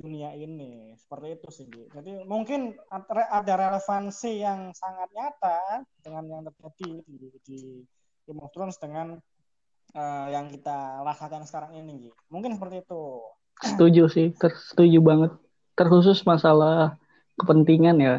dunia 0.00 0.32
ini. 0.34 0.96
Seperti 0.96 1.28
itu 1.36 1.48
sih 1.52 1.68
jadi 1.68 2.24
mungkin 2.24 2.74
ada 3.12 3.54
relevansi 3.54 4.40
yang 4.40 4.72
sangat 4.72 5.12
nyata 5.12 5.84
dengan 6.00 6.24
yang 6.32 6.42
terjadi 6.48 7.04
di, 7.04 7.28
di 7.44 7.58
Game 8.24 8.40
of 8.40 8.50
Thrones 8.56 8.80
dengan 8.80 9.20
eh, 9.92 10.26
yang 10.32 10.48
kita 10.48 11.04
rasakan 11.04 11.44
sekarang 11.44 11.76
ini 11.76 12.08
mungkin 12.32 12.56
seperti 12.56 12.82
itu. 12.88 13.20
Setuju 13.62 14.10
sih, 14.10 14.26
ter- 14.34 14.58
setuju 14.58 14.98
banget. 14.98 15.32
Terkhusus 15.78 16.24
masalah 16.26 16.96
kepentingan 17.38 17.96
ya. 18.00 18.14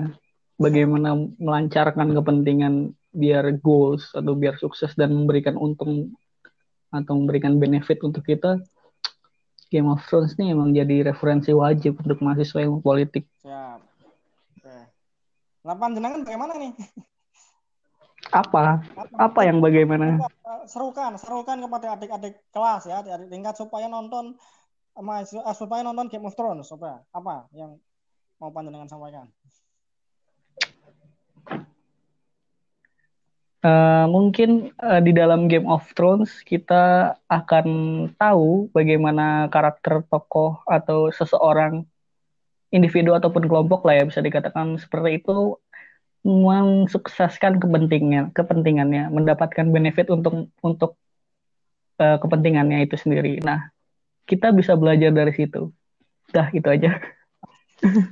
Bagaimana 0.55 1.17
melancarkan 1.41 2.13
kepentingan 2.13 2.93
biar 3.13 3.45
goals 3.61 4.09
atau 4.17 4.33
biar 4.33 4.57
sukses 4.57 4.91
dan 4.97 5.13
memberikan 5.13 5.53
untung 5.55 6.17
atau 6.89 7.13
memberikan 7.17 7.61
benefit 7.61 8.01
untuk 8.01 8.25
kita 8.25 8.61
Game 9.73 9.89
of 9.89 10.05
Thrones 10.05 10.37
ini 10.37 10.53
emang 10.53 10.69
jadi 10.69 11.09
referensi 11.09 11.49
wajib 11.49 11.97
untuk 11.97 12.21
mahasiswa 12.21 12.61
ilmu 12.61 12.85
politik. 12.85 13.25
Siap. 13.41 13.81
Oke. 14.61 14.77
Nah, 15.65 15.75
panjenengan 15.81 16.21
bagaimana 16.21 16.53
nih? 16.61 16.77
Apa? 18.29 18.85
Apa 19.17 19.41
yang 19.49 19.65
bagaimana? 19.65 20.21
Serukan, 20.69 21.17
serukan 21.17 21.57
kepada 21.57 21.97
adik-adik 21.97 22.37
kelas 22.53 22.85
ya, 22.85 23.01
adik-adik 23.01 23.33
tingkat 23.33 23.57
supaya 23.57 23.89
nonton 23.89 24.37
mahasiswa 24.93 25.41
eh, 25.41 25.57
supaya 25.57 25.81
nonton 25.81 26.05
Game 26.05 26.29
of 26.29 26.37
Thrones, 26.37 26.69
supaya 26.69 27.01
apa 27.09 27.49
yang 27.57 27.81
mau 28.37 28.53
panjenengan 28.53 28.85
sampaikan? 28.85 29.25
Eh, 33.63 34.05
mungkin 34.11 34.75
uh, 34.75 34.99
di 34.99 35.15
dalam 35.15 35.47
Game 35.47 35.63
of 35.71 35.87
Thrones 35.95 36.43
kita 36.43 37.15
akan 37.31 37.67
tahu 38.19 38.67
bagaimana 38.75 39.47
karakter 39.47 40.03
tokoh 40.11 40.59
atau 40.67 41.07
seseorang 41.15 41.87
individu 42.75 43.15
ataupun 43.15 43.47
kelompok 43.47 43.87
lah 43.87 43.95
ya 43.95 44.03
bisa 44.03 44.19
dikatakan 44.19 44.75
seperti 44.75 45.23
itu 45.23 45.55
mensukseskan 46.27 47.55
kepentingan 47.63 48.35
kepentingannya 48.35 49.07
mendapatkan 49.07 49.71
benefit 49.71 50.11
untuk 50.11 50.51
untuk 50.59 50.99
uh, 52.03 52.19
kepentingannya 52.19 52.83
itu 52.83 52.99
sendiri. 52.99 53.39
Nah 53.47 53.71
kita 54.27 54.51
bisa 54.51 54.75
belajar 54.75 55.15
dari 55.15 55.31
situ. 55.31 55.71
Dah 56.35 56.51
itu 56.51 56.67
aja. 56.67 56.99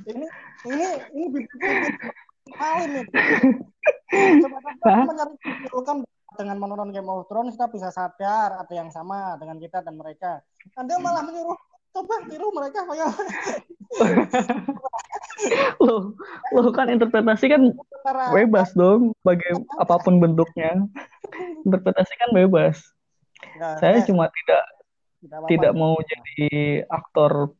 Ini 0.08 0.26
ini 0.64 0.88
ini 1.12 1.44
ini 2.56 3.02
Coba 4.12 4.58
kita 4.60 5.04
mencari 5.08 5.34
kan 5.88 5.98
dengan 6.36 6.56
menonton 6.60 6.90
Game 6.92 7.08
of 7.08 7.28
Thrones 7.28 7.56
kita 7.56 7.68
bisa 7.68 7.88
sadar 7.92 8.56
ada 8.60 8.72
yang 8.72 8.88
sama 8.88 9.36
dengan 9.36 9.60
kita 9.60 9.84
dan 9.84 9.96
mereka. 9.96 10.40
Anda 10.76 10.96
malah 11.00 11.24
menyuruh 11.24 11.56
coba 11.92 12.24
tiru 12.24 12.48
mereka 12.56 12.88
kayak 12.88 13.12
lo 15.84 16.16
lo 16.56 16.70
kan 16.72 16.88
interpretasi 16.88 17.52
kan 17.52 17.68
bebas 18.32 18.72
dong 18.72 19.12
bagi 19.20 19.44
apa 19.76 20.00
pun 20.00 20.16
bentuknya. 20.20 20.88
Interpretasi 21.68 22.12
kan 22.16 22.30
bebas. 22.36 22.80
Nah, 23.56 23.76
saya 23.80 24.00
eh, 24.00 24.04
cuma 24.04 24.28
tidak 24.28 24.62
tidak 25.48 25.72
mau 25.72 25.96
jadi 26.02 26.82
aktor, 26.90 27.54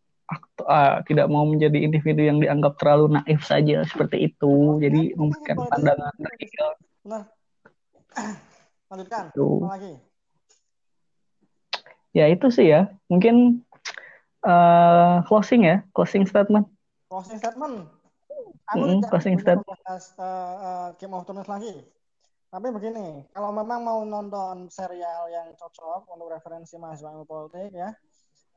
uh, 0.64 1.02
tidak 1.08 1.26
mau 1.28 1.44
menjadi 1.48 1.78
individu 1.82 2.22
yang 2.24 2.38
dianggap 2.38 2.78
terlalu 2.78 3.18
naif 3.18 3.42
saja 3.44 3.82
seperti 3.88 4.32
itu. 4.32 4.78
Jadi 4.80 5.16
memberikan 5.16 5.56
pandangan 5.68 6.14
kritikal. 6.18 6.70
Nah, 7.06 7.24
lanjutkan. 8.90 9.24
Apa 9.32 9.68
lagi? 9.78 9.92
Ya 12.12 12.28
itu 12.28 12.52
sih 12.52 12.68
ya. 12.68 12.92
Mungkin 13.08 13.64
uh, 14.44 15.24
closing 15.26 15.64
ya, 15.64 15.80
closing 15.96 16.28
statement. 16.28 16.68
Closing 17.08 17.40
statement. 17.40 17.88
Aku 18.72 18.84
mm 18.84 19.00
closing 19.08 19.36
statement. 19.40 19.66
Bahas, 19.84 20.14
uh, 20.16 20.24
uh, 20.24 20.86
Game 21.00 21.12
of 21.16 21.24
Thrones 21.24 21.48
lagi. 21.48 21.72
Tapi 22.52 22.68
begini, 22.68 23.24
kalau 23.32 23.48
memang 23.48 23.80
mau 23.80 24.04
nonton 24.04 24.68
serial 24.68 25.24
yang 25.32 25.56
cocok 25.56 26.04
untuk 26.12 26.28
referensi 26.28 26.76
mahasiswa 26.76 27.16
ilmu 27.16 27.24
politik 27.24 27.72
ya, 27.72 27.96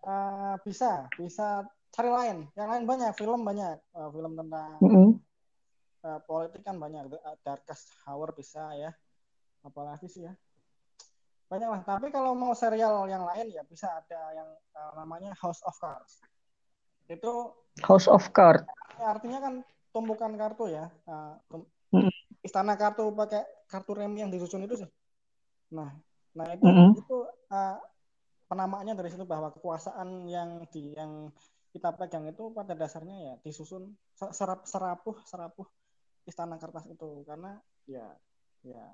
uh, 0.05 0.55
bisa 0.61 1.09
bisa 1.17 1.65
cari 1.91 2.09
lain. 2.09 2.37
Yang 2.53 2.69
lain 2.71 2.83
banyak 2.85 3.11
film 3.17 3.41
banyak. 3.43 3.75
Uh, 3.91 4.09
film 4.13 4.31
tentang 4.37 4.77
mm 4.79 4.89
-hmm. 4.89 5.09
uh, 6.05 6.19
politik 6.23 6.61
kan 6.61 6.77
banyak. 6.77 7.09
Darkest 7.41 7.91
Hour 8.05 8.31
bisa 8.37 8.71
ya. 8.77 8.93
Apalagi 9.65 10.05
sih 10.07 10.23
ya. 10.23 10.33
Banyak 11.49 11.69
lah. 11.69 11.81
Tapi 11.83 12.13
kalau 12.13 12.37
mau 12.37 12.53
serial 12.53 13.09
yang 13.09 13.25
lain 13.25 13.49
ya 13.51 13.65
bisa. 13.65 13.89
Ada 14.05 14.21
yang 14.37 14.49
uh, 14.77 14.91
namanya 14.95 15.33
House 15.41 15.65
of 15.65 15.75
Cards. 15.81 16.21
Itu 17.09 17.51
House 17.83 18.07
of 18.07 18.29
Cards. 18.31 18.65
artinya 18.95 19.43
kan 19.43 19.53
tumpukan 19.91 20.31
kartu 20.39 20.71
ya. 20.71 20.87
Uh, 21.03 21.35
tum 21.51 21.67
mm 21.91 22.07
-hmm. 22.07 22.11
istana 22.47 22.79
kartu 22.79 23.11
pakai 23.11 23.43
kartu 23.67 23.91
remi 23.91 24.23
yang 24.23 24.31
disusun 24.31 24.63
itu 24.63 24.79
sih. 24.79 24.89
Nah 25.75 25.91
nah 26.35 26.47
itu 26.51 26.63
mm 26.63 26.75
-hmm. 26.75 26.89
itu 26.99 27.17
uh, 27.51 27.79
penamaannya 28.45 28.93
dari 28.93 29.09
situ 29.09 29.25
bahwa 29.25 29.49
kekuasaan 29.53 30.29
yang 30.29 30.63
di 30.69 30.93
yang 30.93 31.29
kita 31.75 31.91
pegang 31.99 32.23
itu 32.29 32.55
pada 32.55 32.71
dasarnya 32.71 33.15
ya 33.19 33.33
disusun 33.43 33.91
serap 34.15 34.63
serapuh 34.63 35.17
serapuh 35.27 35.67
istana 36.23 36.55
kertas 36.55 36.87
itu. 36.87 37.25
Karena 37.27 37.59
ya 37.89 38.15
ya 38.63 38.85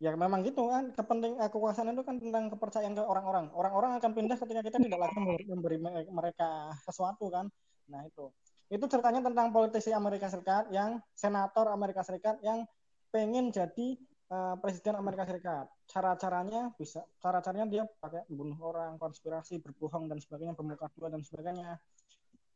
ya 0.00 0.16
memang 0.16 0.40
gitu 0.46 0.72
kan 0.72 0.96
kepenting 0.96 1.36
eh, 1.36 1.50
kekuasaan 1.52 1.92
itu 1.92 2.02
kan 2.06 2.16
tentang 2.16 2.48
kepercayaan 2.52 2.94
ke 2.96 3.02
orang-orang. 3.04 3.52
Orang-orang 3.52 4.00
akan 4.00 4.10
pindah 4.16 4.36
ketika 4.40 4.60
kita 4.64 4.78
tidak 4.80 5.00
lagi 5.02 5.16
memberi, 5.18 5.44
memberi 5.48 5.78
mereka 6.08 6.72
sesuatu 6.86 7.28
kan. 7.28 7.50
Nah 7.90 8.06
itu. 8.06 8.32
Itu 8.70 8.86
ceritanya 8.86 9.18
tentang 9.26 9.50
politisi 9.50 9.90
Amerika 9.90 10.30
Serikat 10.30 10.70
yang 10.70 11.02
senator 11.18 11.68
Amerika 11.74 12.06
Serikat 12.06 12.38
yang 12.40 12.62
pengen 13.10 13.50
jadi 13.50 13.98
uh, 14.30 14.54
presiden 14.62 14.96
Amerika 14.96 15.26
Serikat. 15.26 15.66
Cara-caranya 15.90 16.70
bisa, 16.78 17.02
cara-caranya 17.18 17.66
dia 17.66 17.82
pakai 17.98 18.24
bunuh 18.30 18.56
orang, 18.62 18.96
konspirasi, 18.96 19.58
berbohong 19.60 20.06
dan 20.06 20.22
sebagainya, 20.22 20.54
bermuka 20.54 20.88
dua 20.94 21.10
dan 21.10 21.20
sebagainya, 21.20 21.76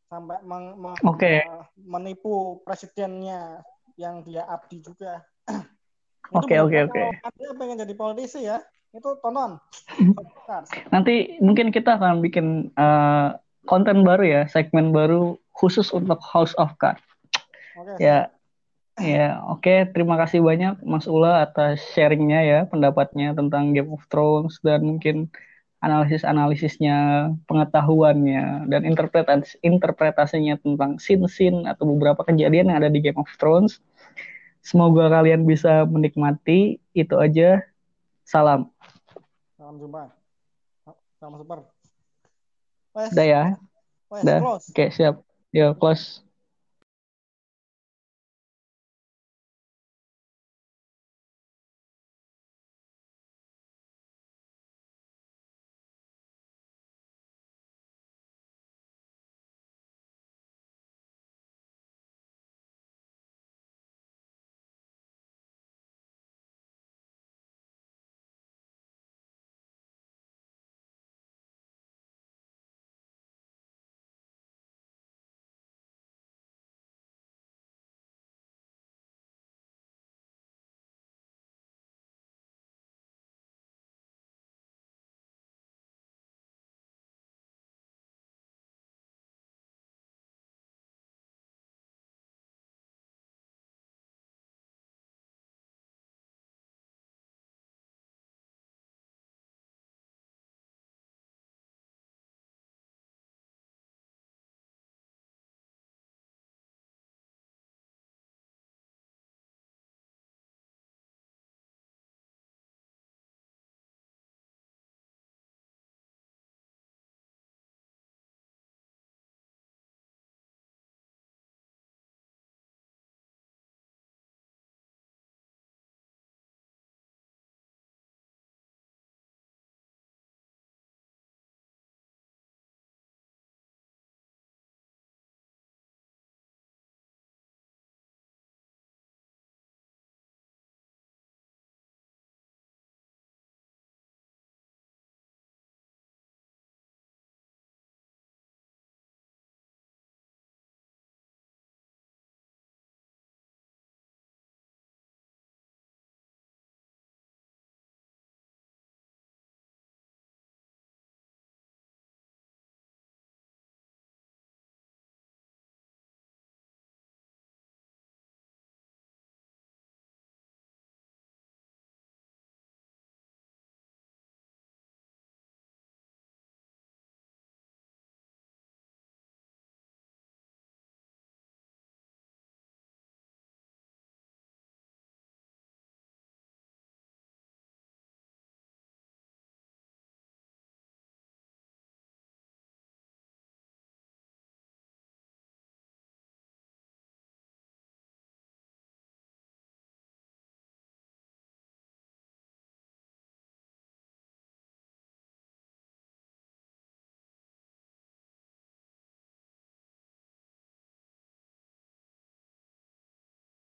sampai 0.09 0.39
meng, 0.47 0.79
meng, 0.79 0.95
okay. 1.03 1.43
uh, 1.45 1.67
menipu 1.77 2.63
presidennya 2.63 3.61
yang 3.99 4.23
dia 4.23 4.47
abdi 4.47 4.81
juga. 4.81 5.21
Oke 6.33 6.57
oke 6.57 6.89
oke. 6.89 7.05
Dia 7.37 7.53
pengen 7.53 7.85
jadi 7.85 7.95
politisi 7.95 8.49
ya, 8.49 8.57
itu 8.97 9.13
tonton. 9.21 9.61
Nanti 10.97 11.37
mungkin 11.45 11.69
kita 11.69 12.01
akan 12.01 12.25
bikin 12.25 12.73
uh, 12.81 13.37
konten 13.69 14.01
baru 14.09 14.25
ya, 14.25 14.43
segmen 14.49 14.89
baru 14.89 15.37
khusus 15.53 15.93
untuk 15.93 16.17
House 16.25 16.57
of 16.57 16.73
Cards. 16.81 17.05
Okay, 17.77 18.09
ya, 18.09 18.33
Ya, 18.95 19.43
oke. 19.51 19.67
Okay. 19.67 19.79
Terima 19.91 20.15
kasih 20.15 20.39
banyak 20.39 20.79
Mas 20.87 21.11
Ula 21.11 21.43
atas 21.43 21.83
sharingnya 21.99 22.41
ya, 22.47 22.59
pendapatnya 22.71 23.35
tentang 23.35 23.75
Game 23.75 23.91
of 23.91 24.07
Thrones 24.07 24.63
dan 24.63 24.87
mungkin 24.87 25.35
analisis-analisisnya, 25.83 27.29
pengetahuannya, 27.45 28.71
dan 28.73 28.89
interpretasi 28.89 29.61
interpretasinya 29.61 30.57
tentang 30.57 30.97
scene-scene 30.97 31.69
atau 31.69 31.85
beberapa 31.93 32.25
kejadian 32.25 32.73
yang 32.73 32.79
ada 32.81 32.89
di 32.89 33.03
Game 33.03 33.19
of 33.19 33.29
Thrones. 33.37 33.83
Semoga 34.65 35.13
kalian 35.13 35.45
bisa 35.45 35.85
menikmati. 35.85 36.81
Itu 36.97 37.21
aja. 37.21 37.61
Salam. 38.25 38.73
Salam 39.61 39.77
jumpa. 39.77 40.09
Salam 41.21 41.35
super. 41.37 41.69
Udah 42.97 43.27
ya. 43.27 43.45
Udah. 44.09 44.39
Oke, 44.41 44.73
okay, 44.73 44.89
siap. 44.89 45.21
Yo, 45.53 45.77
close. 45.77 46.25